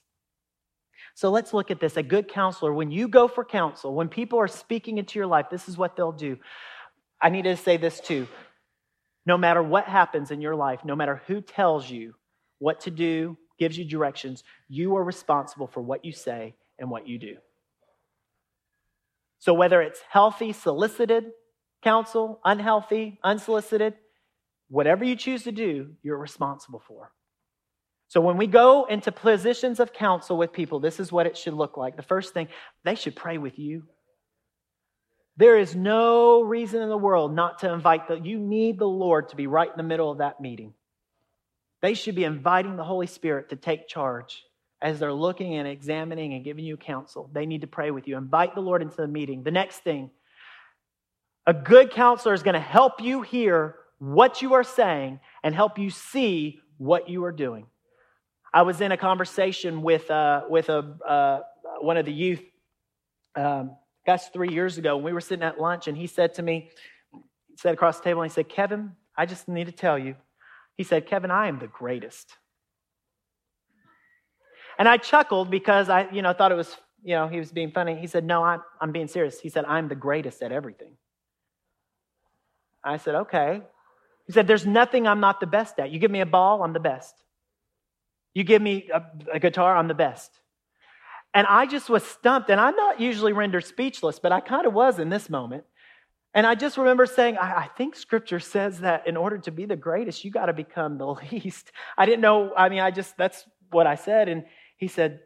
So 1.15 1.29
let's 1.29 1.53
look 1.53 1.71
at 1.71 1.79
this. 1.79 1.97
A 1.97 2.03
good 2.03 2.27
counselor, 2.27 2.73
when 2.73 2.91
you 2.91 3.07
go 3.07 3.27
for 3.27 3.45
counsel, 3.45 3.93
when 3.93 4.09
people 4.09 4.39
are 4.39 4.47
speaking 4.47 4.97
into 4.97 5.19
your 5.19 5.27
life, 5.27 5.47
this 5.49 5.67
is 5.69 5.77
what 5.77 5.95
they'll 5.95 6.11
do. 6.11 6.37
I 7.21 7.29
need 7.29 7.43
to 7.43 7.55
say 7.55 7.77
this 7.77 7.99
too. 7.99 8.27
No 9.25 9.37
matter 9.37 9.63
what 9.63 9.85
happens 9.85 10.31
in 10.31 10.41
your 10.41 10.55
life, 10.55 10.83
no 10.83 10.95
matter 10.95 11.21
who 11.27 11.39
tells 11.39 11.89
you 11.89 12.15
what 12.59 12.81
to 12.81 12.91
do, 12.91 13.37
gives 13.59 13.77
you 13.77 13.85
directions, 13.85 14.43
you 14.67 14.95
are 14.95 15.03
responsible 15.03 15.67
for 15.67 15.81
what 15.81 16.03
you 16.03 16.11
say 16.11 16.55
and 16.79 16.89
what 16.89 17.07
you 17.07 17.19
do. 17.19 17.37
So 19.39 19.53
whether 19.53 19.81
it's 19.81 20.01
healthy, 20.09 20.51
solicited 20.51 21.31
counsel, 21.83 22.39
unhealthy, 22.43 23.19
unsolicited, 23.23 23.93
whatever 24.69 25.03
you 25.03 25.15
choose 25.15 25.43
to 25.43 25.51
do, 25.51 25.91
you're 26.01 26.17
responsible 26.17 26.81
for. 26.87 27.11
So 28.13 28.21
when 28.21 28.37
we 28.37 28.45
go 28.45 28.85
into 28.85 29.11
positions 29.11 29.79
of 29.79 29.91
counsel 29.91 30.37
with 30.37 30.53
people, 30.53 30.79
this 30.79 30.99
is 30.99 31.11
what 31.11 31.25
it 31.25 31.35
should 31.35 31.55
look 31.55 31.77
like. 31.77 31.95
The 31.95 32.03
first 32.03 32.31
thing, 32.31 32.47
they 32.83 32.93
should 32.93 33.15
pray 33.15 33.39
with 33.39 33.57
you. 33.57 33.87
There 35.35 35.57
is 35.57 35.75
no 35.75 36.43
reason 36.43 36.83
in 36.83 36.89
the 36.89 36.95
world 36.95 37.33
not 37.33 37.57
to 37.61 37.73
invite 37.73 38.07
the 38.07 38.19
you 38.19 38.37
need 38.37 38.77
the 38.77 38.87
Lord 38.87 39.29
to 39.29 39.35
be 39.35 39.47
right 39.47 39.67
in 39.67 39.77
the 39.77 39.81
middle 39.81 40.11
of 40.11 40.19
that 40.19 40.39
meeting. 40.39 40.75
They 41.81 41.95
should 41.95 42.13
be 42.13 42.23
inviting 42.23 42.75
the 42.75 42.83
Holy 42.83 43.07
Spirit 43.07 43.49
to 43.49 43.55
take 43.55 43.87
charge 43.87 44.43
as 44.79 44.99
they're 44.99 45.11
looking 45.11 45.55
and 45.55 45.67
examining 45.67 46.35
and 46.35 46.43
giving 46.43 46.65
you 46.65 46.77
counsel. 46.77 47.31
They 47.33 47.47
need 47.47 47.61
to 47.61 47.67
pray 47.67 47.89
with 47.89 48.07
you. 48.07 48.15
Invite 48.15 48.53
the 48.53 48.61
Lord 48.61 48.83
into 48.83 48.97
the 48.97 49.07
meeting. 49.07 49.41
The 49.41 49.49
next 49.49 49.79
thing, 49.79 50.11
a 51.47 51.53
good 51.55 51.89
counselor 51.89 52.35
is 52.35 52.43
going 52.43 52.53
to 52.53 52.59
help 52.59 53.01
you 53.01 53.23
hear 53.23 53.77
what 53.97 54.43
you 54.43 54.53
are 54.53 54.63
saying 54.63 55.19
and 55.41 55.55
help 55.55 55.79
you 55.79 55.89
see 55.89 56.59
what 56.77 57.09
you 57.09 57.25
are 57.25 57.31
doing. 57.31 57.65
I 58.53 58.61
was 58.61 58.81
in 58.81 58.91
a 58.91 58.97
conversation 58.97 59.81
with, 59.81 60.11
uh, 60.11 60.43
with 60.47 60.69
a, 60.69 60.95
uh, 61.07 61.39
one 61.81 61.97
of 61.97 62.05
the 62.05 62.13
youth, 62.13 62.41
um, 63.35 63.75
three 64.31 64.53
years 64.53 64.77
ago, 64.77 64.95
and 64.95 65.03
we 65.03 65.11
were 65.13 65.21
sitting 65.21 65.43
at 65.43 65.59
lunch, 65.59 65.87
and 65.87 65.97
he 65.97 66.07
said 66.07 66.35
to 66.35 66.43
me, 66.43 66.69
he 67.13 67.57
said 67.57 67.73
across 67.73 67.97
the 67.97 68.03
table, 68.03 68.21
and 68.21 68.31
he 68.31 68.33
said, 68.33 68.49
Kevin, 68.49 68.91
I 69.17 69.25
just 69.25 69.47
need 69.47 69.65
to 69.65 69.71
tell 69.71 69.97
you. 69.97 70.15
He 70.75 70.83
said, 70.83 71.07
Kevin, 71.07 71.31
I 71.31 71.47
am 71.47 71.59
the 71.59 71.67
greatest. 71.67 72.35
And 74.77 74.87
I 74.87 74.97
chuckled 74.97 75.49
because 75.49 75.89
I, 75.89 76.09
you 76.11 76.21
know, 76.21 76.33
thought 76.33 76.51
it 76.51 76.55
was, 76.55 76.75
you 77.03 77.15
know, 77.15 77.27
he 77.27 77.37
was 77.37 77.51
being 77.51 77.71
funny. 77.71 77.95
He 77.95 78.07
said, 78.07 78.25
No, 78.25 78.43
I'm, 78.43 78.61
I'm 78.81 78.91
being 78.91 79.07
serious. 79.07 79.39
He 79.39 79.49
said, 79.49 79.65
I'm 79.65 79.87
the 79.87 79.95
greatest 79.95 80.41
at 80.41 80.51
everything. 80.51 80.93
I 82.83 82.97
said, 82.97 83.15
Okay. 83.15 83.61
He 84.25 84.33
said, 84.33 84.47
There's 84.47 84.65
nothing 84.65 85.07
I'm 85.07 85.19
not 85.19 85.39
the 85.39 85.47
best 85.47 85.77
at. 85.79 85.91
You 85.91 85.99
give 85.99 86.09
me 86.09 86.21
a 86.21 86.25
ball, 86.25 86.63
I'm 86.63 86.73
the 86.73 86.79
best. 86.79 87.13
You 88.33 88.43
give 88.43 88.61
me 88.61 88.89
a, 88.93 89.03
a 89.33 89.39
guitar, 89.39 89.75
I'm 89.75 89.87
the 89.87 89.93
best. 89.93 90.31
And 91.33 91.47
I 91.47 91.65
just 91.65 91.89
was 91.89 92.03
stumped, 92.03 92.49
and 92.49 92.59
I'm 92.59 92.75
not 92.75 92.99
usually 92.99 93.33
rendered 93.33 93.65
speechless, 93.65 94.19
but 94.19 94.31
I 94.31 94.39
kind 94.39 94.67
of 94.67 94.73
was 94.73 94.99
in 94.99 95.09
this 95.09 95.29
moment. 95.29 95.63
And 96.35 96.45
I 96.47 96.55
just 96.55 96.77
remember 96.77 97.05
saying, 97.05 97.37
I, 97.37 97.63
I, 97.63 97.69
think 97.77 97.95
scripture 97.95 98.39
says 98.39 98.79
that 98.79 99.05
in 99.07 99.17
order 99.17 99.37
to 99.39 99.51
be 99.51 99.65
the 99.65 99.75
greatest, 99.75 100.23
you 100.23 100.31
got 100.31 100.47
to 100.47 100.53
become 100.53 100.97
the 100.97 101.07
least. 101.31 101.71
I 101.97 102.05
didn't 102.05 102.21
know, 102.21 102.53
I 102.55 102.69
mean, 102.69 102.79
I 102.79 102.91
just, 102.91 103.17
that's 103.17 103.45
what 103.71 103.85
I 103.85 103.95
said. 103.95 104.29
And 104.29 104.45
he 104.77 104.87
said, 104.87 105.21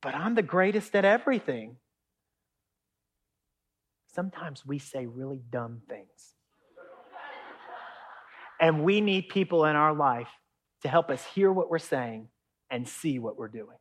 But 0.00 0.14
I'm 0.14 0.34
the 0.34 0.42
greatest 0.42 0.94
at 0.96 1.04
everything. 1.04 1.76
Sometimes 4.14 4.66
we 4.66 4.80
say 4.80 5.06
really 5.06 5.40
dumb 5.50 5.82
things. 5.88 6.34
and 8.60 8.82
we 8.82 9.00
need 9.00 9.28
people 9.28 9.64
in 9.64 9.76
our 9.76 9.94
life 9.94 10.28
to 10.82 10.88
help 10.88 11.08
us 11.08 11.24
hear 11.34 11.52
what 11.52 11.70
we're 11.70 11.78
saying 11.78 12.28
and 12.70 12.86
see 12.86 13.18
what 13.18 13.38
we're 13.38 13.48
doing. 13.48 13.76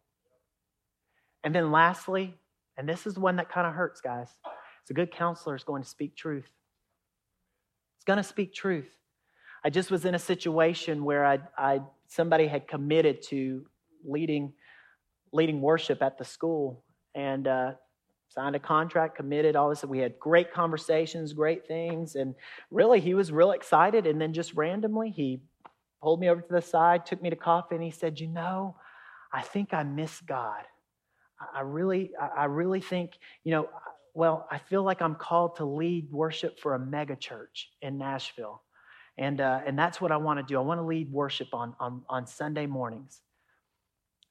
And 1.43 1.53
then 1.53 1.71
lastly, 1.71 2.35
and 2.77 2.87
this 2.87 3.07
is 3.07 3.15
the 3.15 3.19
one 3.19 3.37
that 3.37 3.49
kind 3.49 3.67
of 3.67 3.73
hurts, 3.73 4.01
guys. 4.01 4.29
It's 4.81 4.91
a 4.91 4.93
good 4.93 5.11
counselor 5.11 5.55
is 5.55 5.63
going 5.63 5.83
to 5.83 5.89
speak 5.89 6.15
truth. 6.15 6.49
It's 7.97 8.05
going 8.05 8.17
to 8.17 8.23
speak 8.23 8.53
truth. 8.53 8.89
I 9.63 9.69
just 9.69 9.91
was 9.91 10.05
in 10.05 10.15
a 10.15 10.19
situation 10.19 11.03
where 11.03 11.25
I, 11.25 11.39
I 11.57 11.81
somebody 12.07 12.47
had 12.47 12.67
committed 12.67 13.21
to 13.29 13.65
leading 14.05 14.53
leading 15.33 15.59
worship 15.61 16.01
at 16.01 16.17
the 16.17 16.23
school 16.23 16.83
and 17.15 17.47
uh, 17.47 17.71
signed 18.29 18.55
a 18.55 18.59
contract, 18.59 19.15
committed 19.15 19.55
all 19.55 19.69
this. 19.69 19.83
We 19.83 19.99
had 19.99 20.17
great 20.19 20.53
conversations, 20.53 21.33
great 21.33 21.67
things, 21.67 22.15
and 22.15 22.35
really 22.71 22.99
he 22.99 23.13
was 23.13 23.31
real 23.31 23.51
excited. 23.51 24.07
And 24.07 24.21
then 24.21 24.33
just 24.33 24.53
randomly 24.53 25.09
he 25.09 25.41
pulled 26.01 26.19
me 26.19 26.29
over 26.29 26.41
to 26.41 26.53
the 26.53 26.61
side, 26.61 27.05
took 27.05 27.21
me 27.21 27.29
to 27.29 27.35
coffee, 27.35 27.75
and 27.75 27.83
he 27.83 27.91
said, 27.91 28.19
"You 28.19 28.27
know, 28.27 28.75
I 29.31 29.41
think 29.41 29.73
I 29.73 29.83
miss 29.83 30.21
God. 30.21 30.63
I 31.53 31.61
really, 31.61 32.11
I 32.15 32.45
really 32.45 32.81
think, 32.81 33.17
you 33.43 33.51
know, 33.51 33.69
well, 34.15 34.47
I 34.49 34.57
feel 34.57 34.81
like 34.83 35.01
I'm 35.01 35.15
called 35.15 35.57
to 35.57 35.65
lead 35.65 36.11
worship 36.11 36.59
for 36.59 36.73
a 36.73 36.79
mega 36.79 37.15
church 37.15 37.71
in 37.81 37.97
Nashville." 37.97 38.63
And, 39.17 39.41
uh, 39.41 39.61
and 39.65 39.77
that's 39.77 39.99
what 39.99 40.11
I 40.11 40.17
want 40.17 40.39
to 40.39 40.43
do. 40.43 40.57
I 40.57 40.61
want 40.61 40.79
to 40.79 40.85
lead 40.85 41.11
worship 41.11 41.53
on, 41.53 41.75
on, 41.79 42.03
on 42.07 42.27
Sunday 42.27 42.67
mornings. 42.67 43.21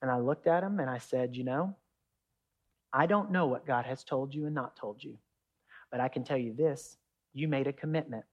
And 0.00 0.10
I 0.10 0.18
looked 0.18 0.46
at 0.46 0.62
him 0.62 0.78
and 0.78 0.88
I 0.88 0.98
said, 0.98 1.34
You 1.34 1.44
know, 1.44 1.74
I 2.92 3.06
don't 3.06 3.32
know 3.32 3.46
what 3.46 3.66
God 3.66 3.84
has 3.86 4.04
told 4.04 4.34
you 4.34 4.46
and 4.46 4.54
not 4.54 4.76
told 4.76 5.02
you, 5.02 5.18
but 5.90 6.00
I 6.00 6.08
can 6.08 6.24
tell 6.24 6.38
you 6.38 6.54
this 6.54 6.96
you 7.32 7.48
made 7.48 7.66
a 7.66 7.72
commitment. 7.72 8.24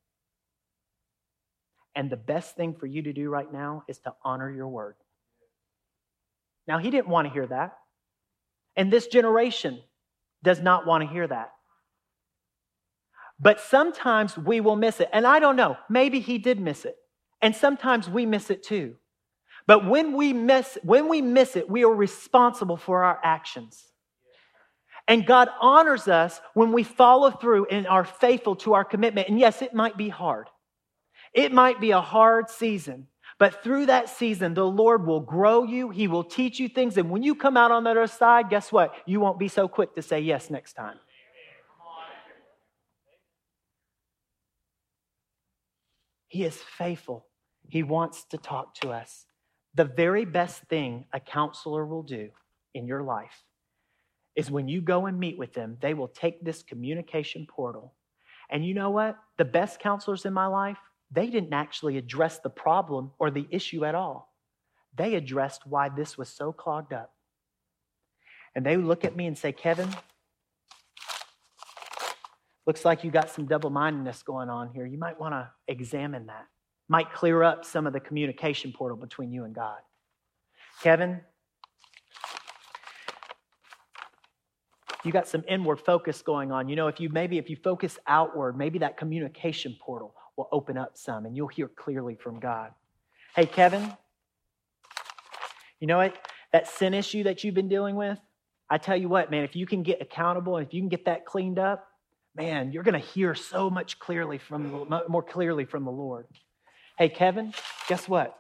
And 1.96 2.10
the 2.10 2.18
best 2.18 2.56
thing 2.56 2.74
for 2.74 2.88
you 2.88 3.04
to 3.04 3.14
do 3.14 3.30
right 3.30 3.52
now 3.52 3.84
is 3.88 4.00
to 4.00 4.14
honor 4.24 4.50
your 4.52 4.68
word. 4.68 4.96
Now, 6.68 6.80
he 6.80 6.90
didn't 6.90 7.10
want 7.10 7.28
to 7.28 7.34
hear 7.34 7.48
that. 7.48 7.78
And 8.76 8.92
this 8.92 9.08
generation 9.08 9.82
does 10.44 10.60
not 10.60 10.88
want 10.88 11.04
to 11.04 11.10
hear 11.10 11.28
that. 11.28 11.52
But 13.40 13.60
sometimes 13.60 14.38
we 14.38 14.62
will 14.62 14.76
miss 14.76 15.00
it. 15.00 15.10
And 15.12 15.28
I 15.28 15.40
don't 15.40 15.56
know, 15.56 15.78
maybe 15.90 16.20
he 16.20 16.38
did 16.38 16.60
miss 16.60 16.86
it. 16.86 16.96
And 17.42 17.56
sometimes 17.56 18.10
we 18.10 18.26
miss 18.26 18.50
it 18.50 18.64
too. 18.64 18.96
But 19.68 19.88
when 19.88 20.16
we 20.16 20.34
miss 20.34 20.78
when 20.84 21.08
we 21.10 21.22
miss 21.22 21.56
it, 21.56 21.70
we 21.70 21.84
are 21.84 21.94
responsible 21.94 22.78
for 22.78 23.04
our 23.04 23.20
actions. 23.24 23.86
And 25.08 25.26
God 25.26 25.50
honors 25.60 26.08
us 26.08 26.40
when 26.54 26.72
we 26.72 26.84
follow 26.84 27.32
through 27.32 27.66
and 27.66 27.86
are 27.88 28.06
faithful 28.06 28.56
to 28.58 28.74
our 28.74 28.86
commitment. 28.86 29.28
And 29.28 29.38
yes, 29.38 29.62
it 29.62 29.74
might 29.74 29.98
be 29.98 30.10
hard. 30.10 30.48
It 31.34 31.52
might 31.52 31.82
be 31.82 31.92
a 31.92 32.02
hard 32.02 32.50
season. 32.50 33.08
But 33.40 33.64
through 33.64 33.88
that 33.88 34.10
season, 34.10 34.54
the 34.54 34.66
Lord 34.66 35.06
will 35.06 35.20
grow 35.20 35.64
you. 35.64 35.90
He 35.90 36.08
will 36.08 36.24
teach 36.24 36.60
you 36.60 36.70
things. 36.70 36.98
And 36.98 37.10
when 37.10 37.24
you 37.24 37.36
come 37.36 37.58
out 37.58 37.72
on 37.72 37.84
the 37.84 37.90
other 37.90 38.08
side, 38.08 38.50
guess 38.50 38.72
what? 38.72 38.94
You 39.06 39.20
won't 39.20 39.40
be 39.40 39.48
so 39.48 39.68
quick 39.68 39.96
to 39.96 40.02
say 40.02 40.20
yes 40.22 40.50
next 40.50 40.74
time. 40.74 40.98
He 46.28 46.44
is 46.44 46.56
faithful. 46.56 47.28
He 47.68 47.84
wants 47.84 48.26
to 48.26 48.38
talk 48.38 48.76
to 48.76 48.90
us. 48.90 49.26
The 49.76 49.86
very 49.86 50.26
best 50.26 50.64
thing 50.64 51.06
a 51.14 51.20
counselor 51.20 51.86
will 51.86 52.04
do 52.04 52.30
in 52.74 52.88
your 52.88 53.04
life 53.04 53.44
is 54.36 54.50
when 54.50 54.68
you 54.68 54.82
go 54.82 55.06
and 55.06 55.20
meet 55.20 55.38
with 55.38 55.54
them, 55.54 55.78
they 55.80 55.94
will 55.94 56.08
take 56.08 56.44
this 56.44 56.64
communication 56.64 57.46
portal. 57.48 57.94
And 58.50 58.66
you 58.66 58.74
know 58.74 58.90
what? 58.90 59.18
The 59.38 59.46
best 59.46 59.80
counselors 59.80 60.26
in 60.26 60.34
my 60.34 60.48
life, 60.48 60.78
they 61.14 61.28
didn't 61.28 61.54
actually 61.54 61.98
address 61.98 62.40
the 62.40 62.50
problem 62.50 63.12
or 63.20 63.32
the 63.32 63.48
issue 63.50 63.86
at 63.86 63.96
all. 63.96 64.34
They 64.96 65.16
addressed 65.16 65.66
why 65.66 65.90
this 65.90 66.18
was 66.18 66.30
so 66.30 66.52
clogged 66.52 66.94
up. 66.94 67.14
And 68.56 68.66
they 68.66 68.78
look 68.78 69.06
at 69.06 69.16
me 69.16 69.26
and 69.26 69.38
say, 69.38 69.52
Kevin, 69.52 69.90
looks 72.68 72.86
like 72.86 73.04
you 73.04 73.12
got 73.12 73.30
some 73.30 73.46
double 73.46 73.70
mindedness 73.70 74.24
going 74.24 74.50
on 74.50 74.70
here. 74.70 74.86
You 74.86 74.98
might 74.98 75.20
want 75.20 75.34
to 75.34 75.50
examine 75.68 76.28
that 76.28 76.48
might 76.88 77.12
clear 77.14 77.44
up 77.44 77.66
some 77.66 77.88
of 77.88 77.94
the 77.94 78.00
communication 78.00 78.72
portal 78.72 78.98
between 78.98 79.32
you 79.32 79.46
and 79.46 79.56
God. 79.56 79.80
Kevin, 80.82 81.22
you 85.04 85.12
got 85.12 85.28
some 85.28 85.44
inward 85.48 85.80
focus 85.80 86.22
going 86.22 86.52
on. 86.52 86.70
You 86.70 86.76
know, 86.76 86.88
if 86.88 87.00
you 87.00 87.10
maybe 87.10 87.38
if 87.38 87.50
you 87.50 87.56
focus 87.56 87.98
outward, 88.08 88.58
maybe 88.58 88.80
that 88.80 88.98
communication 88.98 89.76
portal 89.82 90.14
will 90.38 90.50
open 90.52 90.78
up 90.78 90.98
some 90.98 91.26
and 91.26 91.36
you'll 91.36 91.48
hear 91.48 91.68
clearly 91.68 92.16
from 92.16 92.40
God. 92.40 92.72
Hey, 93.36 93.46
Kevin, 93.46 93.92
you 95.80 95.88
know 95.88 95.98
what? 95.98 96.16
That 96.52 96.68
sin 96.68 96.94
issue 96.94 97.24
that 97.24 97.44
you've 97.44 97.56
been 97.56 97.70
dealing 97.70 97.96
with, 97.96 98.20
I 98.70 98.78
tell 98.78 98.96
you 98.96 99.10
what, 99.10 99.32
man, 99.32 99.44
if 99.44 99.56
you 99.56 99.66
can 99.66 99.84
get 99.84 100.02
accountable 100.02 100.58
and 100.58 100.66
if 100.66 100.74
you 100.74 100.82
can 100.82 100.90
get 100.90 101.06
that 101.06 101.26
cleaned 101.26 101.60
up, 101.60 101.88
man, 102.36 102.72
you're 102.72 102.84
going 102.84 103.00
to 103.00 103.08
hear 103.08 103.36
so 103.36 103.70
much 103.70 104.00
clearly 104.00 104.38
from 104.38 104.88
more 105.08 105.24
clearly 105.24 105.66
from 105.66 105.84
the 105.86 105.92
Lord. 105.92 106.28
Hey, 106.98 107.10
Kevin, 107.10 107.54
guess 107.88 108.08
what? 108.08 108.40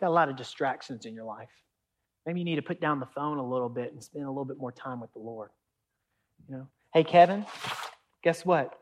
Got 0.00 0.08
a 0.08 0.10
lot 0.10 0.28
of 0.28 0.36
distractions 0.36 1.06
in 1.06 1.14
your 1.14 1.24
life. 1.24 1.48
Maybe 2.26 2.40
you 2.40 2.44
need 2.44 2.56
to 2.56 2.62
put 2.62 2.80
down 2.80 3.00
the 3.00 3.06
phone 3.06 3.38
a 3.38 3.48
little 3.48 3.68
bit 3.68 3.92
and 3.92 4.02
spend 4.02 4.24
a 4.24 4.28
little 4.28 4.44
bit 4.44 4.58
more 4.58 4.72
time 4.72 5.00
with 5.00 5.12
the 5.12 5.20
Lord. 5.20 5.50
You 6.48 6.56
know, 6.56 6.68
hey, 6.92 7.04
Kevin, 7.04 7.46
guess 8.22 8.44
what? 8.44 8.78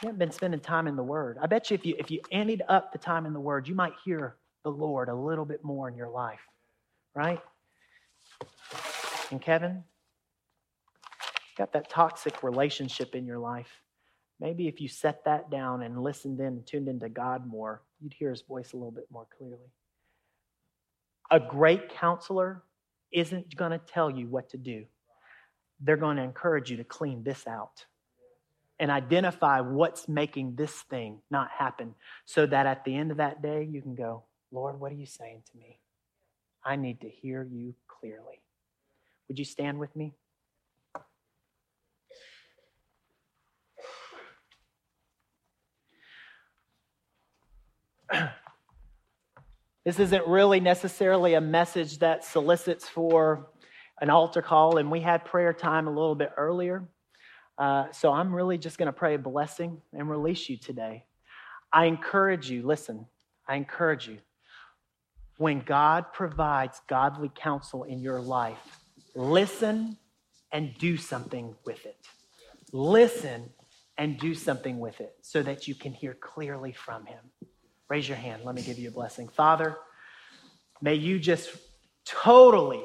You 0.00 0.06
haven't 0.06 0.18
been 0.20 0.30
spending 0.30 0.60
time 0.60 0.86
in 0.86 0.94
the 0.94 1.02
Word. 1.02 1.38
I 1.42 1.46
bet 1.46 1.70
you 1.70 1.74
if 1.74 1.84
you 1.84 1.96
if 1.98 2.08
you 2.10 2.20
ended 2.30 2.62
up 2.68 2.92
the 2.92 2.98
time 2.98 3.26
in 3.26 3.32
the 3.32 3.40
Word, 3.40 3.66
you 3.66 3.74
might 3.74 3.94
hear 4.04 4.36
the 4.62 4.70
Lord 4.70 5.08
a 5.08 5.14
little 5.14 5.44
bit 5.44 5.64
more 5.64 5.88
in 5.88 5.96
your 5.96 6.08
life, 6.08 6.40
right? 7.16 7.40
And 9.32 9.42
Kevin, 9.42 9.82
got 11.56 11.72
that 11.72 11.90
toxic 11.90 12.44
relationship 12.44 13.16
in 13.16 13.26
your 13.26 13.40
life. 13.40 13.82
Maybe 14.38 14.68
if 14.68 14.80
you 14.80 14.86
set 14.86 15.24
that 15.24 15.50
down 15.50 15.82
and 15.82 16.00
listened 16.00 16.38
in 16.38 16.46
and 16.46 16.66
tuned 16.66 16.88
into 16.88 17.08
God 17.08 17.44
more, 17.44 17.82
you'd 18.00 18.14
hear 18.14 18.30
his 18.30 18.42
voice 18.42 18.72
a 18.72 18.76
little 18.76 18.92
bit 18.92 19.08
more 19.10 19.26
clearly. 19.36 19.72
A 21.32 21.40
great 21.40 21.88
counselor 21.88 22.62
isn't 23.10 23.56
going 23.56 23.72
to 23.72 23.78
tell 23.78 24.08
you 24.10 24.28
what 24.28 24.48
to 24.50 24.56
do. 24.56 24.84
They're 25.80 25.96
going 25.96 26.18
to 26.18 26.22
encourage 26.22 26.70
you 26.70 26.76
to 26.76 26.84
clean 26.84 27.24
this 27.24 27.48
out 27.48 27.84
and 28.80 28.90
identify 28.90 29.60
what's 29.60 30.08
making 30.08 30.54
this 30.56 30.72
thing 30.72 31.20
not 31.30 31.50
happen 31.50 31.94
so 32.24 32.46
that 32.46 32.66
at 32.66 32.84
the 32.84 32.94
end 32.94 33.10
of 33.10 33.16
that 33.16 33.42
day, 33.42 33.68
you 33.70 33.82
can 33.82 33.94
go, 33.94 34.24
Lord, 34.52 34.78
what 34.80 34.92
are 34.92 34.96
you 34.96 35.06
saying 35.06 35.42
to 35.50 35.58
me? 35.58 35.80
I 36.64 36.76
need 36.76 37.00
to 37.00 37.08
hear 37.08 37.42
you 37.42 37.74
clearly. 37.88 38.40
Would 39.28 39.38
you 39.38 39.44
stand 39.44 39.78
with 39.78 39.94
me? 39.96 40.14
this 49.84 49.98
isn't 49.98 50.26
really 50.26 50.60
necessarily 50.60 51.34
a 51.34 51.40
message 51.40 51.98
that 51.98 52.24
solicits 52.24 52.88
for 52.88 53.50
an 54.00 54.08
altar 54.10 54.40
call, 54.40 54.78
and 54.78 54.90
we 54.90 55.00
had 55.00 55.24
prayer 55.24 55.52
time 55.52 55.88
a 55.88 55.90
little 55.90 56.14
bit 56.14 56.30
earlier. 56.36 56.88
Uh, 57.58 57.90
so 57.90 58.12
I'm 58.12 58.32
really 58.32 58.56
just 58.56 58.78
going 58.78 58.86
to 58.86 58.92
pray 58.92 59.14
a 59.14 59.18
blessing 59.18 59.82
and 59.92 60.08
release 60.08 60.48
you 60.48 60.56
today. 60.56 61.04
I 61.72 61.86
encourage 61.86 62.48
you, 62.48 62.62
listen, 62.62 63.06
I 63.48 63.56
encourage 63.56 64.06
you. 64.06 64.18
When 65.38 65.60
God 65.60 66.12
provides 66.12 66.80
godly 66.88 67.30
counsel 67.34 67.84
in 67.84 68.00
your 68.00 68.20
life, 68.20 68.80
listen 69.14 69.96
and 70.52 70.76
do 70.78 70.96
something 70.96 71.54
with 71.64 71.84
it. 71.84 71.98
Listen 72.72 73.50
and 73.96 74.18
do 74.18 74.34
something 74.34 74.78
with 74.78 75.00
it 75.00 75.16
so 75.20 75.42
that 75.42 75.66
you 75.66 75.74
can 75.74 75.92
hear 75.92 76.14
clearly 76.14 76.72
from 76.72 77.06
Him. 77.06 77.18
Raise 77.88 78.08
your 78.08 78.18
hand. 78.18 78.42
Let 78.44 78.54
me 78.54 78.62
give 78.62 78.78
you 78.78 78.88
a 78.88 78.92
blessing. 78.92 79.28
Father, 79.28 79.76
may 80.80 80.94
you 80.94 81.18
just 81.18 81.50
totally 82.04 82.82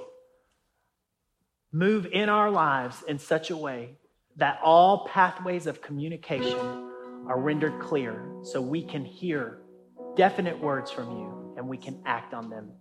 move 1.71 2.07
in 2.11 2.29
our 2.29 2.49
lives 2.49 3.03
in 3.07 3.19
such 3.19 3.49
a 3.49 3.57
way 3.57 3.97
that 4.37 4.59
all 4.63 5.07
pathways 5.07 5.67
of 5.67 5.81
communication 5.81 6.89
are 7.27 7.39
rendered 7.39 7.79
clear 7.79 8.29
so 8.43 8.61
we 8.61 8.83
can 8.83 9.05
hear 9.05 9.61
definite 10.15 10.59
words 10.59 10.91
from 10.91 11.11
you 11.11 11.53
and 11.57 11.67
we 11.67 11.77
can 11.77 12.01
act 12.05 12.33
on 12.33 12.49
them 12.49 12.71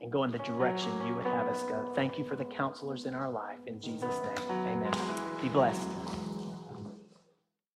and 0.00 0.12
go 0.12 0.24
in 0.24 0.32
the 0.32 0.38
direction 0.38 0.90
you 1.06 1.14
would 1.14 1.24
have 1.24 1.46
us 1.46 1.62
go. 1.62 1.92
Thank 1.94 2.18
you 2.18 2.24
for 2.24 2.36
the 2.36 2.44
counselors 2.44 3.06
in 3.06 3.14
our 3.14 3.30
life. 3.30 3.58
In 3.66 3.80
Jesus' 3.80 4.18
name, 4.24 4.50
amen. 4.50 4.92
Be 5.40 5.48
blessed. 5.48 5.88